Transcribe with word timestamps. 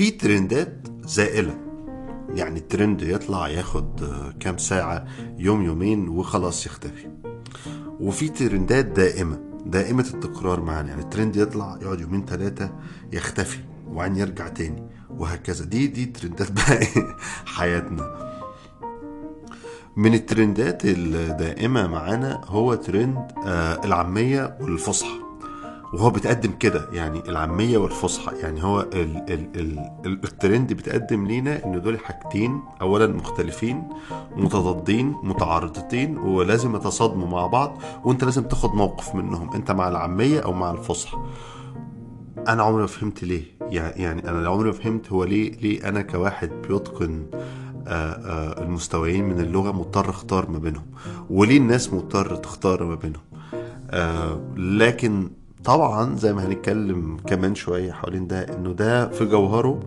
في 0.00 0.10
ترندات 0.10 0.86
زائلة. 1.04 1.58
يعني 2.28 2.58
الترند 2.58 3.02
يطلع 3.02 3.48
ياخد 3.48 4.02
آه، 4.02 4.34
كام 4.40 4.58
ساعة 4.58 5.06
يوم 5.38 5.62
يومين 5.62 6.08
وخلاص 6.08 6.66
يختفي. 6.66 7.08
وفي 8.00 8.28
ترندات 8.28 8.84
دائمة 8.84 9.40
دائمة 9.66 10.06
التكرار 10.14 10.60
معانا. 10.60 10.88
يعني 10.88 11.02
الترند 11.02 11.36
يطلع 11.36 11.78
يقعد 11.82 12.00
يومين 12.00 12.24
ثلاثة 12.24 12.72
يختفي 13.12 13.58
وبعدين 13.88 14.16
يرجع 14.16 14.48
تاني 14.48 14.88
وهكذا. 15.10 15.64
دي 15.64 15.86
دي 15.86 16.06
ترندات 16.06 16.52
بقى؟ 16.58 16.86
حياتنا. 17.46 18.30
من 19.96 20.14
الترندات 20.14 20.82
الدائمة 20.84 21.86
معانا 21.86 22.40
هو 22.44 22.74
ترند 22.74 23.32
آه 23.46 23.80
العامية 23.84 24.58
والفصحى. 24.60 25.29
وهو 25.92 26.10
بيتقدم 26.10 26.52
كده 26.52 26.88
يعني 26.92 27.22
العامية 27.28 27.78
والفصحى 27.78 28.36
يعني 28.36 28.64
هو 28.64 28.80
ال 28.80 29.16
ال 29.16 29.48
ال 29.56 29.78
ال 30.06 30.24
الترند 30.24 30.72
بيتقدم 30.72 31.26
لينا 31.26 31.64
إن 31.64 31.82
دول 31.82 31.98
حاجتين 31.98 32.60
اولا 32.80 33.06
مختلفين 33.06 33.88
متضادين 34.36 35.14
متعارضتين 35.22 36.18
ولازم 36.18 36.76
يتصادموا 36.76 37.28
مع 37.28 37.46
بعض 37.46 37.78
وأنت 38.04 38.24
لازم 38.24 38.42
تاخد 38.42 38.74
موقف 38.74 39.14
منهم 39.14 39.52
أنت 39.54 39.70
مع 39.70 39.88
العامية 39.88 40.40
أو 40.40 40.52
مع 40.52 40.70
الفصحى. 40.70 41.18
أنا 42.48 42.62
عمري 42.62 42.80
ما 42.80 42.86
فهمت 42.86 43.24
ليه 43.24 43.42
يعني 43.70 44.28
أنا 44.28 44.48
عمري 44.48 44.66
ما 44.66 44.72
فهمت 44.72 45.12
هو 45.12 45.24
ليه 45.24 45.52
ليه 45.52 45.88
أنا 45.88 46.02
كواحد 46.02 46.50
بيتقن 46.68 47.26
المستويين 48.62 49.24
من 49.24 49.40
اللغة 49.40 49.72
مضطر 49.72 50.10
أختار 50.10 50.50
ما 50.50 50.58
بينهم؟ 50.58 50.86
وليه 51.30 51.58
الناس 51.58 51.92
مضطر 51.94 52.36
تختار 52.36 52.84
ما 52.84 52.94
بينهم؟ 52.94 53.22
لكن 54.78 55.30
طبعا 55.64 56.16
زي 56.16 56.32
ما 56.32 56.46
هنتكلم 56.46 57.16
كمان 57.26 57.54
شوية 57.54 57.92
حوالين 57.92 58.26
ده 58.26 58.40
إنه 58.56 58.72
ده 58.72 59.08
في 59.08 59.24
جوهره 59.24 59.80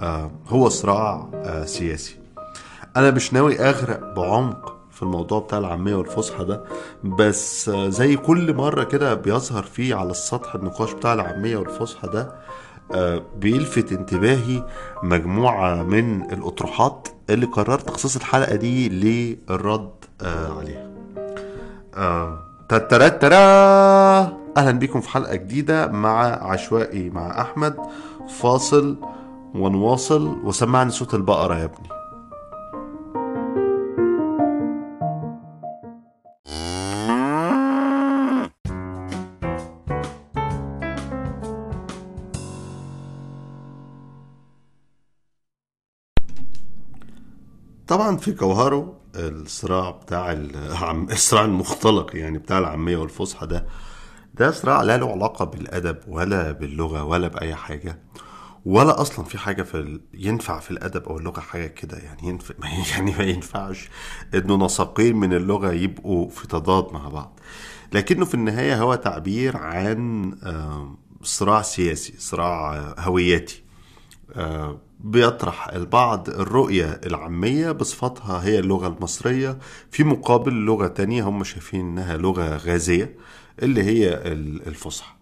آه، 0.00 0.30
هو 0.48 0.68
صراع 0.68 1.28
آه، 1.34 1.64
سياسي. 1.64 2.16
أنا 2.96 3.10
مش 3.10 3.32
ناوي 3.32 3.60
أغرق 3.60 4.14
بعمق 4.16 4.76
في 4.90 5.02
الموضوع 5.02 5.40
بتاع 5.40 5.58
العامية 5.58 5.94
والفصحى 5.94 6.44
ده 6.44 6.64
بس 7.04 7.68
آه، 7.68 7.88
زي 7.88 8.16
كل 8.16 8.54
مرة 8.54 8.84
كده 8.84 9.14
بيظهر 9.14 9.62
فيه 9.62 9.94
على 9.94 10.10
السطح 10.10 10.54
النقاش 10.54 10.92
بتاع 10.92 11.12
العامية 11.14 11.56
والفصحى 11.56 12.08
ده 12.08 12.32
آه، 12.94 13.22
بيلفت 13.36 13.92
انتباهي 13.92 14.62
مجموعة 15.02 15.82
من 15.82 16.22
الأطروحات 16.32 17.08
اللي 17.30 17.46
قررت 17.46 17.88
تخصيص 17.88 18.16
الحلقة 18.16 18.54
دي 18.56 18.88
للرد 18.88 19.90
آه، 20.22 20.58
عليها. 20.58 20.90
آه، 21.96 22.38
تترا 22.68 23.08
ترا 23.08 24.43
أهلا 24.56 24.70
بيكم 24.78 25.00
في 25.00 25.08
حلقة 25.08 25.34
جديدة 25.36 25.86
مع 25.86 26.20
عشوائي 26.50 27.10
مع 27.10 27.40
أحمد 27.40 27.76
فاصل 28.28 28.96
ونواصل 29.54 30.38
وسمعني 30.44 30.90
صوت 30.90 31.14
البقرة 31.14 31.54
يا 31.58 31.64
ابني 31.64 31.88
طبعا 47.88 48.16
في 48.16 48.32
جوهره 48.32 49.00
الصراع 49.16 49.90
بتاع. 49.90 50.32
الصراع 51.12 51.44
المختلق 51.44 52.16
يعني 52.16 52.38
بتاع 52.38 52.58
العامية 52.58 52.96
والفصحى 52.96 53.46
ده 53.46 53.66
ده 54.34 54.50
صراع 54.50 54.82
لا 54.82 54.96
له 54.96 55.10
علاقة 55.12 55.44
بالأدب 55.44 55.98
ولا 56.08 56.52
باللغة 56.52 57.04
ولا 57.04 57.28
بأي 57.28 57.54
حاجة 57.54 57.98
ولا 58.66 59.00
أصلا 59.00 59.24
في 59.24 59.38
حاجة 59.38 59.62
في 59.62 59.74
ال... 59.78 60.00
ينفع 60.14 60.60
في 60.60 60.70
الأدب 60.70 61.04
أو 61.04 61.18
اللغة 61.18 61.40
حاجة 61.40 61.66
كده 61.66 61.98
يعني 61.98 62.28
ينفع 62.28 62.54
يعني 62.92 63.12
ما 63.18 63.24
ينفعش 63.24 63.88
إنه 64.34 64.56
نسقين 64.66 65.16
من 65.16 65.34
اللغة 65.34 65.72
يبقوا 65.72 66.28
في 66.30 66.46
تضاد 66.48 66.92
مع 66.92 67.08
بعض. 67.08 67.40
لكنه 67.92 68.24
في 68.24 68.34
النهاية 68.34 68.82
هو 68.82 68.94
تعبير 68.94 69.56
عن 69.56 70.32
صراع 71.22 71.62
سياسي 71.62 72.14
صراع 72.18 72.94
هوياتي. 72.98 73.62
آه، 74.36 74.78
بيطرح 75.00 75.68
البعض 75.68 76.28
الرؤية 76.28 77.00
العامية 77.06 77.72
بصفتها 77.72 78.44
هي 78.44 78.58
اللغة 78.58 78.86
المصرية 78.88 79.58
في 79.90 80.04
مقابل 80.04 80.52
لغة 80.54 80.86
تانية 80.88 81.24
هم 81.28 81.44
شايفين 81.44 81.80
إنها 81.80 82.16
لغة 82.16 82.56
غازية. 82.56 83.16
اللي 83.62 83.82
هي 83.82 84.08
ال- 84.32 84.66
الفصحى. 84.66 85.14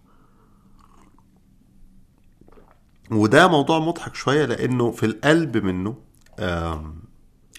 وده 3.11 3.47
موضوع 3.47 3.79
مضحك 3.79 4.15
شوية 4.15 4.45
لأنه 4.45 4.91
في 4.91 5.05
القلب 5.05 5.57
منه 5.57 5.95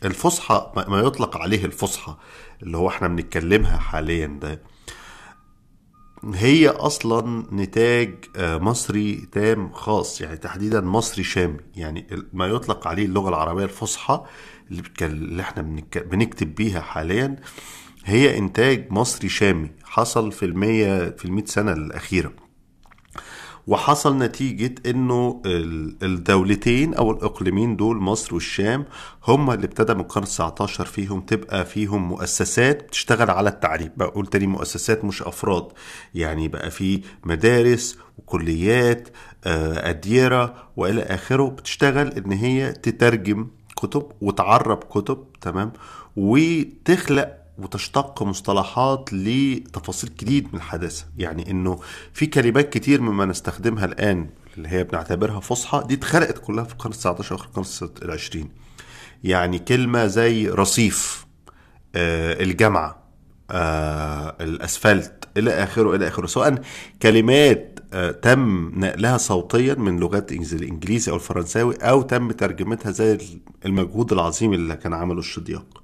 الفصحى 0.05 0.73
ما 0.89 0.99
يطلق 0.99 1.37
عليه 1.37 1.65
الفصحى 1.65 2.17
اللي 2.63 2.77
هو 2.77 2.89
إحنا 2.89 3.09
بنتكلمها 3.09 3.77
حاليا 3.79 4.27
ده 4.27 4.63
هي 6.35 6.69
أصلا 6.69 7.47
نتاج 7.53 8.25
آه، 8.37 8.59
مصري 8.59 9.15
تام 9.33 9.73
خاص 9.73 10.21
يعني 10.21 10.37
تحديدا 10.37 10.81
مصري 10.81 11.25
شامي. 11.25 11.59
يعني 11.77 12.07
ما 12.33 12.47
يطلق 12.47 12.87
عليه 12.89 13.05
اللغة 13.07 13.29
العربية 13.29 13.65
الفصحى 13.65 14.25
اللي, 14.71 14.83
اللي 15.03 15.43
إحنا 15.43 15.63
بنك- 15.63 15.99
بنكتب 16.07 16.55
بيها 16.55 16.81
حاليا. 16.81 17.37
هي 18.05 18.39
إنتاج 18.39 18.87
مصري 18.93 19.29
شامي 19.29 19.71
حصل 19.85 20.33
في 20.33 20.45
المية 20.45 21.11
في 21.11 21.25
المئة 21.25 21.45
سنة 21.47 21.73
الأخيرة. 21.73 22.33
وحصل 23.67 24.19
نتيجة 24.19 24.75
إنه 24.91 25.43
ال- 25.47 25.97
الدولتين 26.03 26.95
أو 26.95 27.11
الإقليمين 27.11 27.77
دول 27.77 27.97
مصر 27.97 28.35
والشام 28.35 28.85
هم 29.29 29.51
اللي 29.51 29.67
ابتدى 29.67 29.95
من 29.95 30.01
القرن 30.01 30.25
19 30.25 30.85
فيهم 30.85 31.21
تبقى 31.21 31.65
فيهم 31.65 32.09
مؤسسات 32.09 32.83
بتشتغل 32.83 33.31
على 33.31 33.49
التعليم. 33.51 33.91
بقول 33.97 34.27
تاني 34.27 34.47
مؤسسات 34.47 35.05
مش 35.05 35.23
أفراد. 35.23 35.69
يعني 36.15 36.49
بقى 36.49 36.71
في 36.71 37.01
مدارس 37.25 37.99
وكليات 38.19 39.09
آه، 39.45 39.91
أديرة 39.91 40.55
وإلى 40.77 41.03
آخره 41.03 41.49
بتشتغل 41.51 42.09
إن 42.09 42.33
هي 42.33 42.73
تترجم 42.73 43.47
كتب 43.77 44.07
وتعرب 44.21 44.79
كتب 44.85 45.25
تمام؟ 45.41 45.73
وتخلق 46.17 47.44
وتشتق 47.59 48.23
مصطلحات 48.23 49.13
لتفاصيل 49.13 50.11
جديد 50.21 50.45
من 50.53 50.55
الحداثة. 50.55 51.05
يعني 51.19 51.51
إنه 51.51 51.79
في 52.13 52.27
كلمات 52.27 52.73
كتير 52.73 53.01
مما 53.01 53.25
نستخدمها 53.25 53.85
الآن 53.85 54.29
اللي 54.57 54.69
هي 54.69 54.85
بنعتبرها 54.85 55.41
فصحى 55.41 55.85
دي 55.89 55.95
اتخلقت 55.95 56.39
كلها 56.39 56.65
في 56.65 56.73
القرن 56.73 56.93
19 56.93 57.35
وآخر 57.35 57.47
القرن 57.47 57.91
العشرين. 58.03 58.49
يعني 59.25 59.59
كلمة 59.59 60.07
زي 60.07 60.49
رصيف 60.49 61.27
آه 61.95 62.43
الجامعة 62.43 63.05
آه 63.51 64.37
الأسفلت 64.41 65.29
إلى 65.37 65.51
آخره 65.51 65.95
إلى 65.95 66.09
آخره. 66.09 66.27
سواء 66.27 66.63
كلمات 67.03 67.81
آه 67.93 68.11
تم 68.11 68.73
نقلها 68.81 69.17
صوتيا 69.17 69.75
من 69.75 70.01
لغات 70.01 70.33
الإنجليزي 70.33 71.11
أو 71.11 71.17
الفرنساوي 71.17 71.75
أو 71.75 72.03
تم 72.03 72.31
ترجمتها 72.33 72.93
زي 72.93 73.19
المجهود 73.67 74.13
العظيم 74.13 74.53
اللي 74.53 74.77
كان 74.77 74.95
عمله 74.95 75.19
الشدياق 75.19 75.84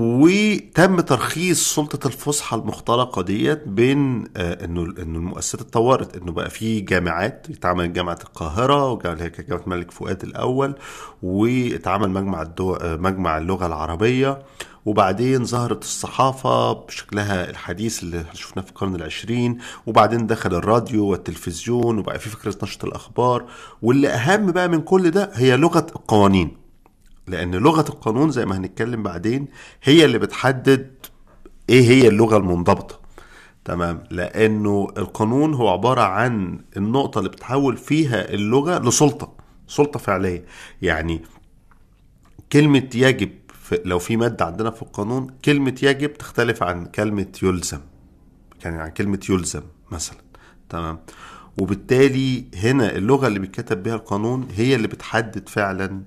وتم 0.00 1.00
ترخيص 1.00 1.74
سلطة 1.74 2.06
الفصحى 2.06 2.56
المختلقة 2.56 3.22
ديت 3.22 3.68
بين 3.68 4.24
آه، 4.36 4.64
إنه 4.64 4.82
إنه 4.82 5.18
المؤسسات 5.18 5.60
اتطورت 5.60 6.16
إنه 6.16 6.32
بقى 6.32 6.50
في 6.50 6.80
جامعات 6.80 7.46
اتعمل 7.50 7.92
اللي 9.12 9.24
هي 9.24 9.30
كانت 9.30 9.48
جامعة 9.48 9.62
الملك 9.64 9.90
فؤاد 9.90 10.22
الأول 10.22 10.74
واتعمل 11.22 12.10
مجمع 12.10 12.42
الدو... 12.42 12.74
آه، 12.74 12.96
مجمع 12.96 13.38
اللغة 13.38 13.66
العربية. 13.66 14.42
وبعدين 14.86 15.44
ظهرت 15.44 15.82
الصحافة 15.82 16.72
بشكلها 16.72 17.50
الحديث 17.50 18.02
اللي 18.02 18.24
شفناه 18.32 18.62
في 18.64 18.70
القرن 18.70 18.94
العشرين. 18.94 19.58
وبعدين 19.86 20.26
دخل 20.26 20.54
الراديو 20.54 21.06
والتلفزيون 21.06 21.98
وبقى 21.98 22.18
في 22.18 22.28
فكرة 22.28 22.56
نشر 22.62 22.88
الأخبار. 22.88 23.44
واللي 23.82 24.08
أهم 24.08 24.46
بقى 24.52 24.68
من 24.68 24.80
كل 24.80 25.10
ده 25.10 25.30
هي 25.34 25.56
لغة 25.56 25.86
القوانين. 25.96 26.65
لأن 27.26 27.54
لغة 27.54 27.88
القانون 27.88 28.30
زي 28.30 28.46
ما 28.46 28.56
هنتكلم 28.56 29.02
بعدين 29.02 29.48
هي 29.82 30.04
اللي 30.04 30.18
بتحدد 30.18 30.90
إيه 31.70 31.88
هي 31.88 32.08
اللغة 32.08 32.36
المنضبطة. 32.36 33.00
تمام؟ 33.64 34.04
لأنه 34.10 34.88
القانون 34.96 35.54
هو 35.54 35.68
عبارة 35.68 36.00
عن 36.00 36.60
النقطة 36.76 37.18
اللي 37.18 37.30
بتحول 37.30 37.76
فيها 37.76 38.34
اللغة 38.34 38.78
لسلطة 38.78 39.32
سلطة 39.68 39.98
فعلية. 39.98 40.44
يعني 40.82 41.22
كلمة 42.52 42.88
يجب 42.94 43.30
لو 43.84 43.98
في 43.98 44.16
مادة 44.16 44.44
عندنا 44.44 44.70
في 44.70 44.82
القانون 44.82 45.26
كلمة 45.44 45.78
يجب 45.82 46.12
تختلف 46.12 46.62
عن 46.62 46.86
كلمة 46.86 47.32
يلزم. 47.42 47.80
يعني 48.64 48.82
عن 48.82 48.90
كلمة 48.90 49.20
يلزم 49.30 49.62
مثلا. 49.92 50.18
تمام؟ 50.68 50.98
وبالتالي 51.60 52.44
هنا 52.54 52.96
اللغة 52.96 53.26
اللي 53.26 53.38
بيتكتب 53.38 53.82
بها 53.82 53.94
القانون 53.94 54.48
هي 54.56 54.74
اللي 54.74 54.88
بتحدد 54.88 55.48
فعلا 55.48 56.02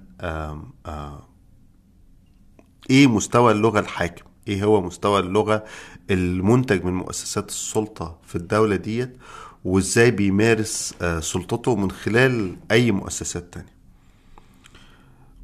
إيه 2.89 3.07
مستوى 3.07 3.51
اللغة 3.51 3.79
الحاكم؟ 3.79 4.25
إيه 4.47 4.63
هو 4.63 4.81
مستوى 4.81 5.19
اللغة 5.19 5.63
المنتج 6.11 6.83
من 6.83 6.93
مؤسسات 6.93 7.49
السلطة 7.49 8.17
في 8.25 8.35
الدولة 8.35 8.75
ديت؟ 8.75 9.17
وإزاي 9.65 10.11
بيمارس 10.11 10.93
آه، 11.01 11.19
سلطته 11.19 11.75
من 11.75 11.91
خلال 11.91 12.55
أي 12.71 12.91
مؤسسات 12.91 13.53
تانية؟ 13.53 13.79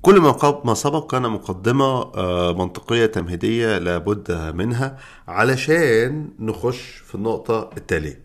كل 0.02 0.20
ما 0.66 0.74
سبق 0.74 1.12
كان 1.12 1.22
مقدمة 1.22 1.86
آه، 2.16 2.54
منطقية 2.54 3.06
تمهيدية 3.06 3.78
لابد 3.78 4.32
منها 4.56 4.98
علشان 5.28 6.30
نخش 6.40 6.80
في 6.82 7.16
النقطة 7.16 7.70
التالية. 7.78 8.25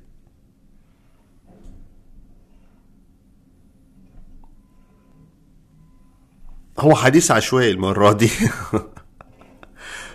هو 6.79 6.95
حديث 6.95 7.31
عشوائي 7.31 7.71
المرة 7.71 8.13
دي. 8.13 8.31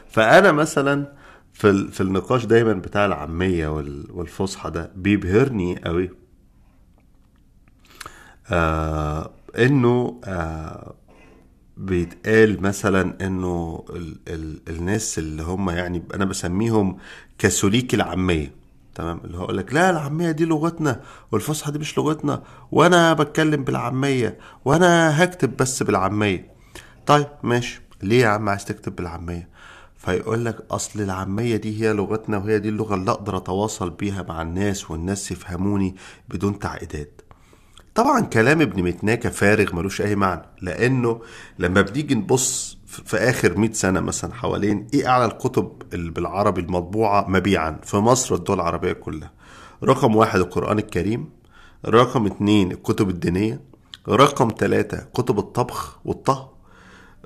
فأنا 0.10 0.52
مثلا 0.52 1.14
في 1.54 1.88
في 1.92 2.02
النقاش 2.02 2.46
دايما 2.46 2.74
بتاع 2.74 3.06
العامية 3.06 3.68
وال- 3.68 4.12
والفصحى 4.12 4.70
ده 4.70 4.92
بيبهرني 4.96 5.80
قوي 5.86 6.10
آه 8.52 9.32
إنه 9.58 10.22
آه 10.26 10.96
بيتقال 11.78 12.64
مثلا 12.64 13.28
إنه 13.28 13.86
ال 13.90 14.18
ال 14.28 14.62
الناس 14.70 15.20
اللي 15.20 15.44
هم 15.44 15.70
يعني 15.70 16.04
أنا 16.14 16.26
بسميهم 16.26 16.98
كاثوليك 17.38 17.94
العامية. 17.96 18.52
تمام. 18.96 19.22
اللي 19.24 19.38
هو 19.38 19.52
لك 19.52 19.74
لا 19.74 19.90
العامية 19.90 20.32
دي 20.32 20.46
لغتنا 20.46 21.02
والفصحى 21.32 21.72
دي 21.72 21.80
مش 21.80 21.98
لغتنا 21.98 22.44
وأنا 22.72 23.14
بتكلم 23.14 23.64
بالعامية 23.64 24.38
وأنا 24.66 25.24
هكتب 25.24 25.58
بس 25.58 25.84
بالعامية. 25.84 26.52
طيب 27.06 27.28
ماشي. 27.44 27.82
ليه 28.04 28.22
يا 28.22 28.28
عم 28.28 28.50
عايز 28.50 28.66
تكتب 28.66 28.96
بالعامية؟ 28.96 29.50
فيقول 29.98 30.46
لك 30.46 30.58
أصل 30.72 31.02
العامية 31.02 31.56
دي 31.56 31.82
هي 31.82 31.94
لغتنا 31.94 32.38
وهي 32.38 32.60
دي 32.60 32.70
اللغة 32.70 32.96
اللي 32.96 33.12
أقدر 33.12 33.38
أتواصل 33.38 33.90
بيها 33.90 34.22
مع 34.30 34.42
الناس 34.42 34.92
والناس 34.92 35.32
يفهموني 35.32 35.96
بدون 36.30 36.60
تعقيدات. 36.60 37.22
طبعا 37.96 38.22
كلام 38.22 38.62
ابن 38.62 38.84
متناكة 38.84 39.30
فارغ 39.30 39.76
ملوش 39.76 40.02
أي 40.02 40.16
معنى 40.16 40.42
لأنه 40.62 41.22
لما 41.60 41.82
بنيجي 41.82 42.16
نبص 42.16 42.78
في 42.88 43.18
آخر 43.18 43.58
100 43.58 43.72
سنة 43.72 44.00
مثلا 44.00 44.34
حوالين 44.34 44.88
إيه 44.94 45.08
أعلى 45.08 45.26
الكتب 45.26 45.72
اللي 45.94 46.12
بالعربي 46.12 46.62
المطبوعة 46.62 47.26
مبيعا 47.30 47.80
في 47.84 47.98
مصر 47.98 48.34
والدول 48.34 48.56
العربية 48.60 48.94
كلها؟ 48.94 49.32
رقم 49.84 50.16
واحد 50.16 50.40
القرآن 50.40 50.80
الكريم 50.80 51.30
رقم 51.86 52.26
اتنين 52.26 52.72
الكتب 52.72 53.10
الدينية 53.10 53.62
رقم 54.10 54.52
ثلاثة 54.58 55.06
كتب 55.14 55.40
الطبخ 55.40 56.00
والطهي 56.06 56.48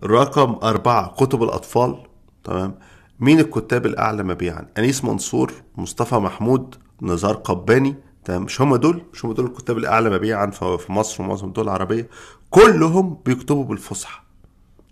رقم 0.03 0.55
أربعة 0.63 1.07
كتب 1.15 1.43
الأطفال 1.43 2.03
تمام؟ 2.43 2.75
مين 3.19 3.39
الكتاب 3.39 3.85
الأعلى 3.85 4.23
مبيعا؟ 4.23 4.65
أنيس 4.77 5.03
منصور 5.05 5.53
مصطفى 5.77 6.15
محمود 6.15 6.75
نزار 7.01 7.33
قباني 7.35 7.95
تمام؟ 8.25 8.43
مش 8.43 8.61
هم 8.61 8.75
دول؟ 8.75 9.01
مش 9.13 9.25
هم 9.25 9.33
دول 9.33 9.45
الكتاب 9.45 9.77
الأعلى 9.77 10.09
مبيعا 10.09 10.45
في 10.51 10.91
مصر 10.91 11.23
ومعظم 11.23 11.47
الدول 11.47 11.65
العربية؟ 11.65 12.09
كلهم 12.49 13.21
بيكتبوا 13.25 13.63
بالفصحى. 13.63 14.21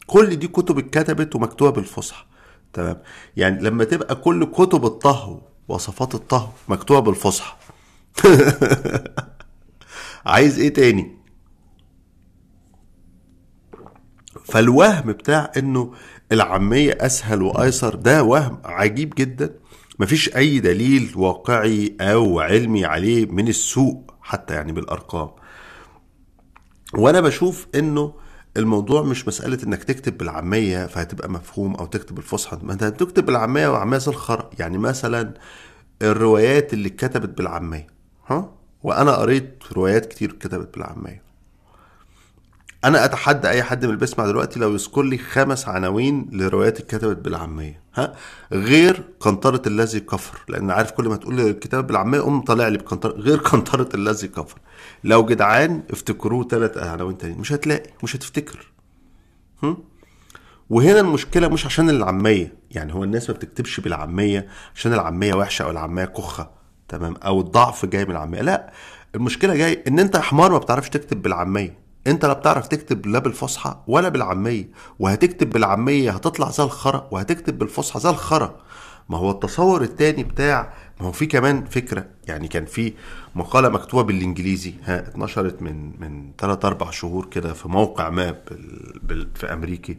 كل 0.08 0.36
دي 0.36 0.48
كتب 0.48 0.78
اتكتبت 0.78 1.36
ومكتوبة 1.36 1.72
بالفصحى. 1.72 2.26
تمام؟ 2.74 3.02
يعني 3.38 3.62
لما 3.64 3.84
تبقى 3.84 4.16
كل 4.16 4.46
كتب 4.46 4.86
الطهو 4.86 5.42
وصفات 5.68 6.16
الطهو 6.16 6.50
مكتوبة 6.68 7.00
بالفصحى. 7.00 7.56
عايز 10.26 10.60
إيه 10.60 10.74
تاني؟ 10.74 11.18
فالوهم 14.46 15.12
بتاع 15.12 15.52
إنه 15.58 15.94
العامية 16.32 16.98
أسهل 17.02 17.42
وأيسر 17.42 17.96
ده 17.96 18.24
وهم 18.24 18.60
عجيب 18.66 19.14
جدا. 19.18 19.56
مفيش 20.00 20.36
أي 20.36 20.60
دليل 20.60 21.12
واقعي 21.16 21.96
أو 22.02 22.40
علمي 22.40 22.86
عليه 22.86 23.26
من 23.26 23.48
السوق 23.48 24.14
حتى 24.22 24.54
يعني 24.54 24.72
بالأرقام. 24.72 25.30
وأنا 26.94 27.22
بشوف 27.22 27.68
إنه 27.76 28.14
الموضوع 28.58 29.04
مش 29.04 29.28
مسألة 29.28 29.58
إنك 29.64 29.84
تكتب 29.84 30.18
بالعامية 30.18 30.86
فهتبقى 30.86 31.30
مفهوم 31.30 31.76
أو 31.76 31.86
تكتب 31.86 32.16
بالفصحى 32.16 32.58
ما 32.64 32.74
أنت 32.74 32.84
تكتب 32.84 33.26
بالعامية 33.26 33.68
وعامية 33.68 33.98
زي 33.98 34.12
الخرا 34.12 34.50
يعني 34.60 34.78
مثلا 34.78 35.34
الروايات 36.02 36.74
اللي 36.74 36.88
اتكتبت 36.88 37.38
بالعامية 37.38 37.88
ها؟ 38.28 38.52
وأنا 38.84 39.16
قريت 39.16 39.64
روايات 39.72 40.06
كتير 40.06 40.30
اتكتبت 40.30 40.74
بالعامية. 40.74 41.27
أنا 42.86 43.06
أتحدى 43.06 43.50
أي 43.50 43.64
حد 43.64 43.84
من 43.86 43.90
اللي 43.90 44.00
بيسمع 44.00 44.26
دلوقتي 44.26 44.60
لو 44.60 44.74
يذكر 44.74 45.02
لي 45.04 45.18
خمس 45.18 45.68
عناوين 45.68 46.30
لروايات 46.32 46.80
اتكتبت 46.80 47.18
بالعامية 47.18 47.82
ها؟ 47.96 48.16
غير 48.52 49.04
قنطره 49.20 49.62
الذي 49.68 50.00
كفر 50.00 50.40
لأن 50.48 50.72
عارف 50.72 50.92
كل 50.92 51.08
ما 51.10 51.16
تقول 51.16 51.36
لي 51.36 51.50
الكتاب 51.50 51.88
بالعامية 51.88 52.20
قوم 52.20 52.42
طالع 52.42 52.68
لي 52.68 52.78
بقنطره 52.78 53.12
غير 53.12 53.38
قنطره 53.38 53.90
الذي 53.94 54.28
كفر. 54.28 54.60
لو 55.04 55.26
جدعان 55.26 55.84
افتكروه 55.92 56.48
ثلاث 56.48 56.78
عناوين 56.78 57.18
تاني 57.18 57.36
مش 57.36 57.54
هتلاقي 57.54 57.90
مش 58.04 58.16
هتفتكر. 58.16 58.72
هم؟ 59.64 59.78
وهنا 60.70 61.00
المشكلة 61.00 61.48
مش 61.48 61.66
عشان 61.66 61.90
العامية 61.90 62.54
يعني 62.72 62.94
هو 62.94 63.04
الناس 63.04 63.30
ما 63.30 63.36
بتكتبش 63.36 63.80
بالعامية 63.80 64.48
عشان 64.76 64.94
العامية 64.94 65.34
وحشة 65.34 65.64
أو 65.64 65.72
العامية 65.72 66.06
كخه 66.06 66.50
تمام؟ 66.88 67.16
أو 67.16 67.40
الضعف 67.42 67.86
جاي 67.86 68.06
من 68.06 68.12
العامية 68.12 68.42
لا 68.42 68.72
المشكلة 69.16 69.56
جاي 69.56 69.84
إن 69.88 70.00
أنت 70.00 70.16
يا 70.16 70.22
حمار 70.22 70.52
ما 70.52 70.58
بتعرفش 70.58 70.90
تكتب 70.90 71.22
بالعامية. 71.22 71.87
انت 72.08 72.26
لا 72.26 72.34
بتعرف 72.34 72.68
تكتب 72.68 73.06
لا 73.08 73.20
بالفصحى 73.20 73.78
ولا 73.88 74.10
بالعامية 74.10 74.70
وهتكتب 75.00 75.50
بالعامية 75.50 76.12
هتطلع 76.12 76.50
زي 76.52 76.64
الخرا 76.64 77.08
وهتكتب 77.12 77.60
بالفصحى 77.60 78.00
زي 78.00 78.10
الخرا. 78.10 78.56
ما 79.10 79.18
هو 79.18 79.32
التصور 79.32 79.82
التاني 79.82 80.24
بتاع 80.24 80.74
ما 81.02 81.08
هو 81.08 81.12
في 81.12 81.26
كمان 81.26 81.66
فكرة 81.66 82.06
يعني 82.28 82.48
كان 82.48 82.66
في 82.66 82.94
مقالة 83.36 83.70
مكتوبة 83.70 84.04
بالإنجليزي 84.04 84.74
ها 84.84 85.00
اتنشرت 85.08 85.62
من 85.62 85.92
من 86.02 86.32
3 86.38 86.68
4 86.68 86.92
شهور 86.92 87.26
كده 87.26 87.54
في 87.54 87.68
موقع 87.68 88.10
ما 88.10 88.36
في 89.36 89.54
أمريكي. 89.54 89.98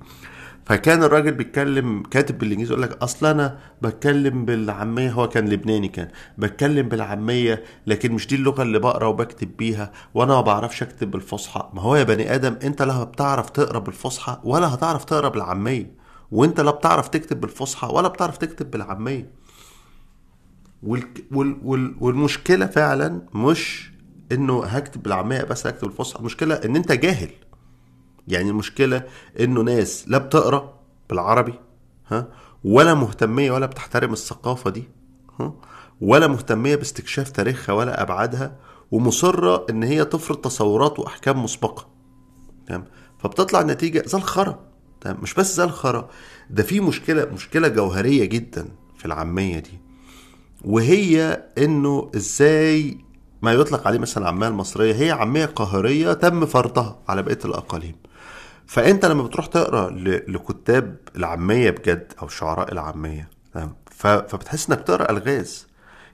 فكان 0.68 1.02
الراجل 1.02 1.32
بيتكلم 1.32 2.02
كاتب 2.02 2.38
بالإنجليزي 2.38 2.72
يقول 2.72 2.82
لك 2.82 3.02
أصل 3.02 3.26
أنا 3.26 3.58
بتكلم 3.82 4.44
بالعامية 4.44 5.10
هو 5.12 5.28
كان 5.28 5.48
لبناني 5.48 5.88
كان 5.88 6.08
بتكلم 6.38 6.88
بالعامية 6.88 7.64
لكن 7.86 8.12
مش 8.12 8.26
دي 8.26 8.34
اللغة 8.34 8.62
اللي 8.62 8.78
بقرأ 8.78 9.06
وبكتب 9.06 9.56
بيها 9.56 9.92
وأنا 10.14 10.34
ما 10.34 10.40
بعرفش 10.40 10.82
أكتب 10.82 11.10
بالفصحى 11.10 11.70
ما 11.74 11.82
هو 11.82 11.96
يا 11.96 12.02
بني 12.02 12.34
آدم 12.34 12.56
أنت 12.62 12.82
لا 12.82 13.04
بتعرف 13.04 13.50
تقرأ 13.50 13.78
بالفصحى 13.78 14.38
ولا 14.44 14.74
هتعرف 14.74 15.04
تقرأ 15.04 15.28
بالعامية. 15.28 15.92
وأنت 16.32 16.60
لا 16.60 16.70
بتعرف 16.70 17.08
تكتب 17.08 17.40
بالفصحى 17.40 17.86
ولا 17.92 18.08
بتعرف 18.08 18.36
تكتب 18.36 18.70
بالعامية. 18.70 19.30
وال... 20.82 21.02
وال... 21.32 21.56
وال... 21.62 21.94
والمشكلة 22.00 22.66
فعلا 22.66 23.22
مش 23.34 23.92
إنه 24.32 24.64
هكتب 24.64 25.02
بالعامية 25.02 25.42
بس 25.42 25.66
هكتب 25.66 25.88
بالفصحى 25.88 26.18
المشكلة 26.20 26.54
إن 26.54 26.76
أنت 26.76 26.92
جاهل. 26.92 27.30
يعني 28.28 28.50
المشكلة 28.50 29.02
إنه 29.40 29.60
ناس 29.62 30.04
لا 30.08 30.18
بتقرأ 30.18 30.74
بالعربي 31.10 31.54
ها 32.08 32.26
ولا 32.64 32.94
مهتمية 32.94 33.50
ولا 33.52 33.66
بتحترم 33.66 34.12
الثقافة 34.12 34.70
دي 34.70 34.88
ها 35.40 35.54
ولا 36.00 36.26
مهتمية 36.26 36.76
باستكشاف 36.76 37.30
تاريخها 37.30 37.72
ولا 37.72 38.02
أبعادها 38.02 38.56
ومصرة 38.90 39.66
إن 39.70 39.82
هي 39.82 40.04
تفرض 40.04 40.36
تصورات 40.36 40.98
وأحكام 40.98 41.44
مسبقة 41.44 41.86
تمام؟ 42.66 42.84
فبتطلع 43.18 43.60
النتيجة 43.60 44.02
زي 44.06 44.18
الخرا 44.18 44.58
تمام؟ 45.00 45.16
مش 45.22 45.34
بس 45.34 45.54
زي 45.56 45.64
الخرا 45.64 46.08
ده 46.50 46.62
في 46.62 46.80
مشكلة 46.80 47.24
مشكلة 47.24 47.68
جوهرية 47.68 48.24
جدا 48.24 48.68
في 48.96 49.04
العامية 49.04 49.58
دي 49.58 49.78
وهي 50.64 51.44
إنه 51.58 52.10
إزاي 52.16 52.98
ما 53.42 53.52
يطلق 53.52 53.86
عليه 53.86 53.98
مثلا 53.98 54.22
العامية 54.22 54.48
المصرية 54.48 54.94
هي 54.94 55.10
عامية 55.10 55.46
قاهرية 55.46 56.12
تم 56.12 56.46
فرضها 56.46 56.98
على 57.08 57.22
بقية 57.22 57.38
الأقاليم. 57.44 57.96
فأنت 58.68 59.04
لما 59.04 59.22
بتروح 59.22 59.46
تقرأ 59.46 59.90
لكتاب 60.28 60.96
العامية 61.16 61.70
بجد 61.70 62.12
أو 62.22 62.28
شعراء 62.28 62.72
العامية 62.72 63.30
تمام؟ 63.54 63.74
فبتحس 63.90 64.70
إنك 64.70 64.78
بتقرأ 64.78 65.10
الغاز. 65.10 65.66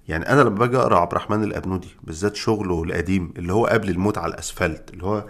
يعني 0.09 0.29
أنا 0.29 0.41
لما 0.41 0.59
باجي 0.59 0.77
أقرأ 0.77 0.99
عبد 0.99 1.11
الرحمن 1.11 1.45
الأبنودي 1.45 1.89
بالذات 2.03 2.37
شغله 2.37 2.83
القديم 2.83 3.35
اللي 3.37 3.53
هو 3.53 3.67
قبل 3.67 3.91
الموت 3.91 4.19
على 4.19 4.35
الأسفلت 4.35 4.91
اللي 4.93 5.05
هو 5.05 5.25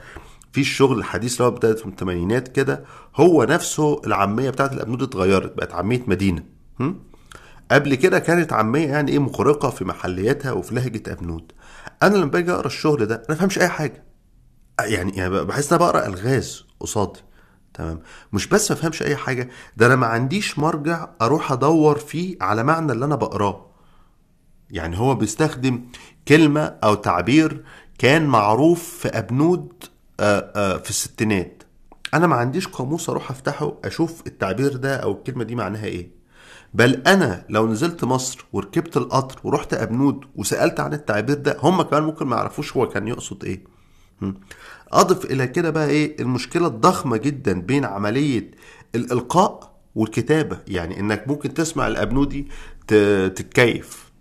في 0.53 0.61
الشغل 0.61 0.99
الحديث 0.99 1.33
اللي 1.33 1.45
هو 1.45 1.51
بدايه 1.51 1.75
في 1.75 1.87
الثمانينات 1.87 2.49
كده 2.49 2.85
هو 3.17 3.45
نفسه 3.45 4.03
العامية 4.07 4.51
بتاعت 4.51 4.73
الأبنودي 4.73 5.05
اتغيرت 5.05 5.57
بقت 5.57 5.73
عامية 5.73 6.03
مدينة. 6.07 6.45
هم؟ 6.81 7.01
قبل 7.71 7.95
كده 7.95 8.19
كانت 8.19 8.53
عامية 8.53 8.89
يعني 8.89 9.13
إيه 9.13 9.19
مخرقه 9.19 9.71
في 9.71 9.85
محلياتها 9.85 10.53
وفي 10.53 10.75
لهجة 10.75 11.13
أبنود. 11.13 11.53
أنا 12.03 12.17
لما 12.17 12.31
باجي 12.31 12.53
أقرأ 12.53 12.67
الشغل 12.67 13.07
ده 13.07 13.23
أنا 13.31 13.39
ما 13.41 13.49
أي 13.61 13.69
حاجة. 13.69 14.05
يعني 14.81 15.17
يعني 15.17 15.45
بحس 15.45 15.73
إن 15.73 15.79
أنا 15.79 15.91
بقرأ 15.91 16.07
الغاز. 16.07 16.64
قصادي. 16.81 17.21
تمام. 17.75 18.01
مش 18.33 18.47
بس 18.47 18.71
ما 18.71 18.77
فهمش 18.77 19.03
أي 19.03 19.17
حاجة 19.17 19.49
ده 19.77 19.87
أنا 19.87 19.97
ما 19.97 20.07
عنديش 20.07 20.59
مرجع 20.59 21.09
أروح 21.23 21.53
أدور 21.53 21.99
فيه 21.99 22.37
على 22.41 22.63
معنى 22.63 22.93
اللي 22.93 23.05
أنا 23.05 23.17
بقراه. 23.17 23.67
يعني 24.71 24.99
هو 24.99 25.15
بيستخدم 25.15 25.85
كلمة 26.29 26.61
أو 26.85 26.95
تعبير 26.95 27.65
كان 27.99 28.27
معروف 28.27 28.83
في 28.83 29.09
أبنود 29.09 29.85
آه، 30.21 30.53
آه، 30.57 30.77
في 30.79 30.91
الستينات. 30.91 31.63
أنا 32.15 32.27
ما 32.27 32.37
عنديش 32.37 32.69
قاموس 32.69 33.11
أروح 33.11 33.31
أفتحه 33.31 33.75
أشوف 33.85 34.23
التعبير 34.27 34.77
ده 34.77 34.97
أو 34.97 35.13
الكلمة 35.13 35.45
دي 35.45 35.55
معناها 35.55 35.85
إيه. 35.85 36.11
بل 36.75 37.03
أنا 37.07 37.45
لو 37.49 37.67
نزلت 37.67 38.05
مصر 38.05 38.45
وركبت 38.53 38.97
القطر 38.97 39.41
ورحت 39.45 39.75
أبنود 39.75 40.25
وسألت 40.37 40.81
عن 40.81 40.93
التعبير 40.93 41.37
ده 41.37 41.57
هم 41.61 41.83
كمان 41.83 42.03
ممكن 42.03 42.27
ما 42.27 42.37
يعرفوش 42.37 42.77
هو 42.77 42.89
كان 42.89 43.09
يقصد 43.09 43.45
إيه? 43.45 43.65
أضف 44.95 45.25
إلى 45.25 45.47
كده 45.47 45.71
بقى 45.71 45.89
إيه؟ 45.89 46.21
المشكلة 46.23 46.67
الضخمة 46.67 47.17
جدا 47.17 47.61
بين 47.61 47.85
عملية 47.85 48.51
الإلقاء 48.95 49.75
والكتابة. 49.95 50.59
يعني 50.69 51.01
إنك 51.01 51.29
ممكن 51.29 51.55
تسمع 51.55 51.87
الابنودي 51.87 52.49
تتكيف 52.89 54.13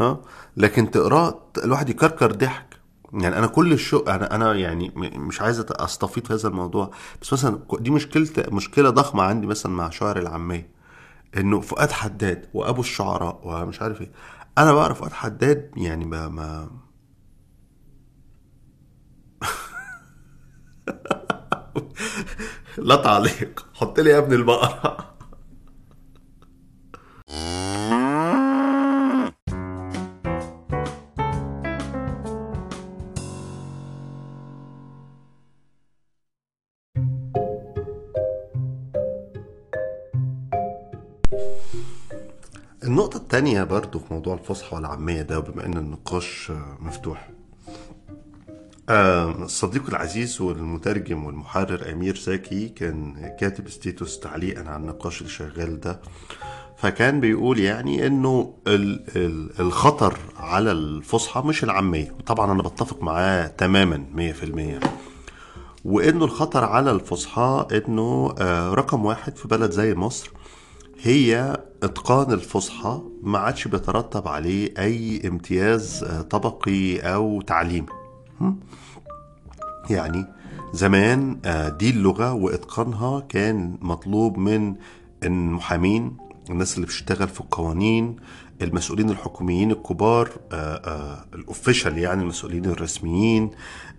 ها؟ 0.00 0.20
لكن 0.56 0.90
تقراه 0.90 1.40
الواحد 1.64 1.88
يكركر 1.90 2.32
ضحك. 2.32 2.66
يعني 3.12 3.38
أنا 3.38 3.46
كل 3.46 3.72
الشو 3.72 3.98
أنا 3.98 4.34
أنا 4.34 4.54
يعني 4.54 4.92
مش 4.96 5.40
عايز 5.40 5.64
استفيض 5.70 6.26
في 6.26 6.32
هذا 6.34 6.48
الموضوع. 6.48 6.90
بس 7.22 7.32
مثلا 7.32 7.58
دي 7.80 7.90
مشكله 7.90 8.28
مشكلة 8.52 8.90
ضخمة 8.90 9.22
عندي 9.22 9.46
مثلا 9.46 9.72
مع 9.72 9.90
شعر 9.90 10.18
العاميه 10.18 10.68
إنه 11.36 11.60
فؤاد 11.60 11.90
حداد 11.90 12.46
وأبو 12.54 12.80
الشعراء 12.80 13.40
ومش 13.44 13.82
عارف 13.82 14.00
إيه. 14.00 14.10
أنا 14.58 14.72
بعرف 14.72 14.98
فؤاد 14.98 15.12
حداد 15.12 15.70
يعني 15.76 16.04
ما 16.04 16.28
ما 16.28 16.70
لا 22.78 22.96
تعليق. 22.96 23.66
حط 23.74 24.00
لي 24.00 24.10
يا 24.10 24.18
ابن 24.18 24.32
البقرة. 24.32 25.16
النقطة 42.84 43.16
التانية 43.16 43.62
برضو 43.62 43.98
في 43.98 44.14
موضوع 44.14 44.34
الفصحى 44.34 44.76
والعامية 44.76 45.22
ده 45.22 45.38
بما 45.38 45.66
إن 45.66 45.76
النقاش 45.76 46.52
مفتوح 46.80 47.30
آه، 48.88 49.46
صديقي 49.46 49.88
العزيز 49.88 50.40
والمترجم 50.40 51.24
والمحرر 51.24 51.92
أمير 51.92 52.16
زكي 52.16 52.68
كان 52.68 53.14
كاتب 53.40 53.68
ستيتوس 53.68 54.18
تعليقا 54.20 54.68
على 54.70 54.76
النقاش 54.82 55.18
اللي 55.20 55.32
شغال 55.32 55.80
ده. 55.80 56.00
فكان 56.78 57.20
بيقول 57.20 57.58
يعني 57.60 58.06
إنه 58.06 58.54
ال- 58.66 59.04
ال- 59.16 59.60
الخطر 59.60 60.18
على 60.36 60.72
الفصحى 60.72 61.40
مش 61.40 61.64
العامية. 61.64 62.14
طبعا 62.26 62.52
أنا 62.52 62.62
بتفق 62.62 63.02
معاه 63.02 63.46
تماما 63.46 64.04
100% 64.14 64.80
وإنه 65.84 66.24
الخطر 66.24 66.64
على 66.64 66.90
الفصحى 66.90 67.66
إنه 67.72 68.34
آه، 68.38 68.74
رقم 68.74 69.04
واحد 69.04 69.36
في 69.36 69.48
بلد 69.48 69.70
زي 69.70 69.94
مصر 69.94 70.30
هي 71.02 71.56
إتقان 71.82 72.32
الفصحى 72.32 73.00
ما 73.22 73.38
عادش 73.38 73.68
بيترتب 73.68 74.28
عليه 74.28 74.74
أي 74.78 75.22
امتياز 75.28 76.04
آه، 76.04 76.20
طبقي 76.22 76.98
أو 76.98 77.40
تعليمي. 77.42 77.86
يعني 79.90 80.26
زمان 80.72 81.38
آه، 81.44 81.68
دي 81.68 81.90
اللغة 81.90 82.32
وإتقانها 82.32 83.20
كان 83.20 83.78
مطلوب 83.82 84.38
من 84.38 84.74
المحامين 85.24 86.16
الناس 86.50 86.74
اللي 86.74 86.86
بتشتغل 86.86 87.28
في 87.28 87.40
القوانين 87.40 88.16
المسؤولين 88.62 89.10
الحكوميين 89.10 89.70
الكبار 89.70 90.30
الأوفيشال 91.34 91.98
يعني 91.98 92.22
المسؤولين 92.22 92.64
الرسميين 92.64 93.50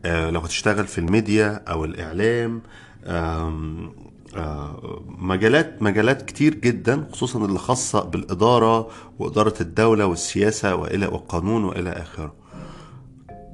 آه، 0.06 0.30
لو 0.30 0.40
هتشتغل 0.40 0.88
في 0.88 0.98
الميديا 0.98 1.64
أو 1.68 1.86
الإعلام 1.86 2.62
آم، 3.06 3.92
آه، 4.36 5.02
مجالات 5.08 5.82
مجالات 5.82 6.22
كتير 6.22 6.56
جدا 6.56 7.08
خصوصا 7.12 7.46
اللي 7.46 7.60
خاصة 7.60 8.04
بالإدارة 8.04 8.88
وإدارة 9.20 9.54
الدولة 9.62 10.06
والسياسة 10.06 10.76
وإلى 10.76 11.06
والقانون 11.08 11.64
وإلى 11.64 11.90
آخره. 11.90 12.34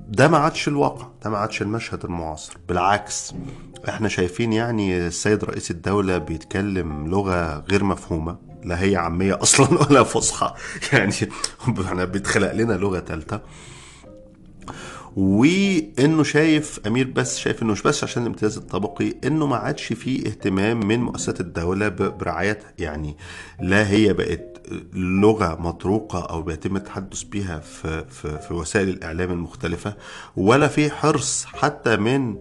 ده 0.08 0.28
ما 0.28 0.38
عادش 0.38 0.68
الواقع 0.68 1.08
ده 1.24 1.30
ما 1.30 1.38
عادش 1.38 1.62
المشهد 1.62 2.06
المعاصر 2.06 2.58
بالعكس. 2.68 3.34
إحنا 3.90 4.08
شايفين 4.08 4.54
يعني 4.54 4.98
السيد 5.08 5.44
رئيس 5.44 5.72
الدولة 5.72 6.18
بيتكلم 6.18 7.08
لغة 7.08 7.60
غير 7.70 7.84
مفهومة 7.84 8.38
لا 8.64 8.82
هي 8.84 8.96
عامية 8.96 9.42
أصلا 9.42 9.68
ولا 9.82 10.04
فصحى. 10.04 10.54
يعني 10.94 11.14
إحنا 11.86 12.06
بيتخلق 12.06 12.52
لنا 12.54 12.74
لغة 12.74 13.00
تالتة. 13.00 13.40
وإنه 15.16 16.24
شايف 16.24 16.80
أمير 16.88 17.08
بس 17.08 17.38
شايف 17.40 17.64
إنه 17.64 17.72
مش 17.72 17.82
بس 17.82 18.04
عشان 18.04 18.22
الامتياز 18.22 18.58
الطبقي 18.58 19.14
إنه 19.24 19.48
ما 19.48 19.56
عادش 19.56 19.94
فيه 19.94 20.28
اهتمام 20.28 20.80
من 20.80 21.00
مؤسسات 21.00 21.42
الدولة 21.42 21.88
برعايتها 21.90 22.74
يعني 22.80 23.18
لا 23.62 23.90
هي 23.90 24.14
بقت 24.14 24.53
لغة 24.94 25.56
مطروقة 25.62 26.20
أو 26.20 26.42
بيتم 26.42 26.76
التحدث 26.76 27.24
بها 27.24 27.60
في 27.60 28.06
في 28.10 28.40
في 28.40 28.54
وسائل 28.54 28.90
الإعلام 28.90 29.32
المختلفة 29.32 29.96
ولا 30.38 30.68
في 30.68 30.90
حرص 30.92 31.46
حتى 31.46 31.98
من 31.98 32.36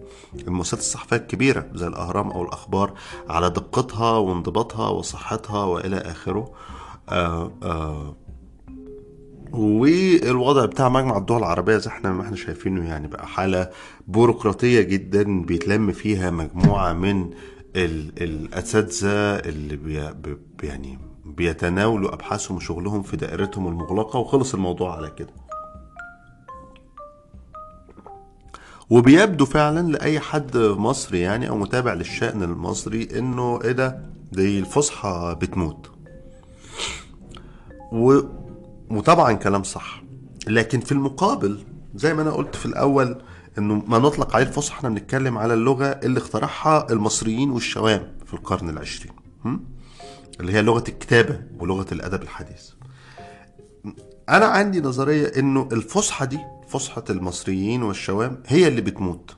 المؤسسات 0.47 0.79
الصحفية 0.79 1.15
الكبيرة 1.15 1.67
زي 1.73 1.87
الأهرام 1.87 2.31
أو 2.31 2.43
الأخبار 2.43 2.93
على 3.29 3.49
دقتها 3.49 4.17
وانضباطها 4.17 4.89
وصحتها 4.89 5.63
وإلى 5.63 5.97
آخره. 5.97 6.51
آه 7.09 7.51
آه 7.63 8.15
والوضع 9.51 10.65
بتاع 10.65 10.89
مجمع 10.89 11.17
الدول 11.17 11.37
العربية 11.37 11.77
زي 11.77 11.87
إحنا 11.89 12.11
ما 12.11 12.21
إحنا 12.21 12.35
شايفينه 12.35 12.87
يعني 12.89 13.07
بقى 13.07 13.27
حالة 13.27 13.69
بيروقراطية 14.07 14.81
جدا 14.81 15.41
بيتلم 15.41 15.91
فيها 15.91 16.31
مجموعة 16.31 16.93
من 16.93 17.29
ال- 17.75 18.23
الأساتذة 18.23 19.09
اللي 19.39 19.75
بي- 19.75 20.37
يعني 20.63 20.99
بيتناولوا 21.25 22.13
أبحاثهم 22.13 22.57
وشغلهم 22.57 23.01
في 23.03 23.17
دائرتهم 23.17 23.67
المغلقة 23.67 24.19
وخلص 24.19 24.53
الموضوع 24.53 24.95
على 24.95 25.09
كده. 25.09 25.33
وبيبدو 28.89 29.45
فعلا 29.45 29.87
لأي 29.91 30.19
حد 30.19 30.57
مصري 30.57 31.19
يعني 31.19 31.49
أو 31.49 31.57
متابع 31.57 31.93
للشأن 31.93 32.43
المصري 32.43 33.07
إنه 33.19 33.59
إيه 33.63 33.71
ده؟ 33.71 33.99
دي 34.31 34.59
الفصحى 34.59 35.37
بتموت. 35.41 35.91
و... 37.91 38.19
وطبعا 38.91 39.33
كلام 39.33 39.63
صح. 39.63 40.03
لكن 40.47 40.79
في 40.79 40.91
المقابل 40.91 41.63
زي 41.95 42.13
ما 42.13 42.21
أنا 42.21 42.31
قلت 42.31 42.55
في 42.55 42.65
الأول 42.65 43.21
إنه 43.57 43.83
ما 43.87 43.99
نطلق 43.99 44.35
عليه 44.35 44.45
الفصحى 44.45 44.77
إحنا 44.77 44.89
بنتكلم 44.89 45.37
على 45.37 45.53
اللغة 45.53 45.85
اللي 45.85 46.17
اخترعها 46.19 46.87
المصريين 46.91 47.49
والشوام 47.51 48.07
في 48.25 48.33
القرن 48.33 48.69
العشرين؟ 48.69 49.13
اللي 50.39 50.53
هي 50.53 50.61
لغة 50.61 50.83
الكتابة 50.89 51.41
ولغة 51.59 51.85
الأدب 51.91 52.21
الحديث. 52.21 52.69
أنا 54.29 54.45
عندي 54.45 54.81
نظرية 54.81 55.27
إنه 55.37 55.69
الفصحى 55.71 56.25
دي 56.25 56.39
فصحى 56.67 57.03
المصريين 57.09 57.83
والشوام 57.83 58.43
هي 58.47 58.67
اللي 58.67 58.81
بتموت؟ 58.81 59.35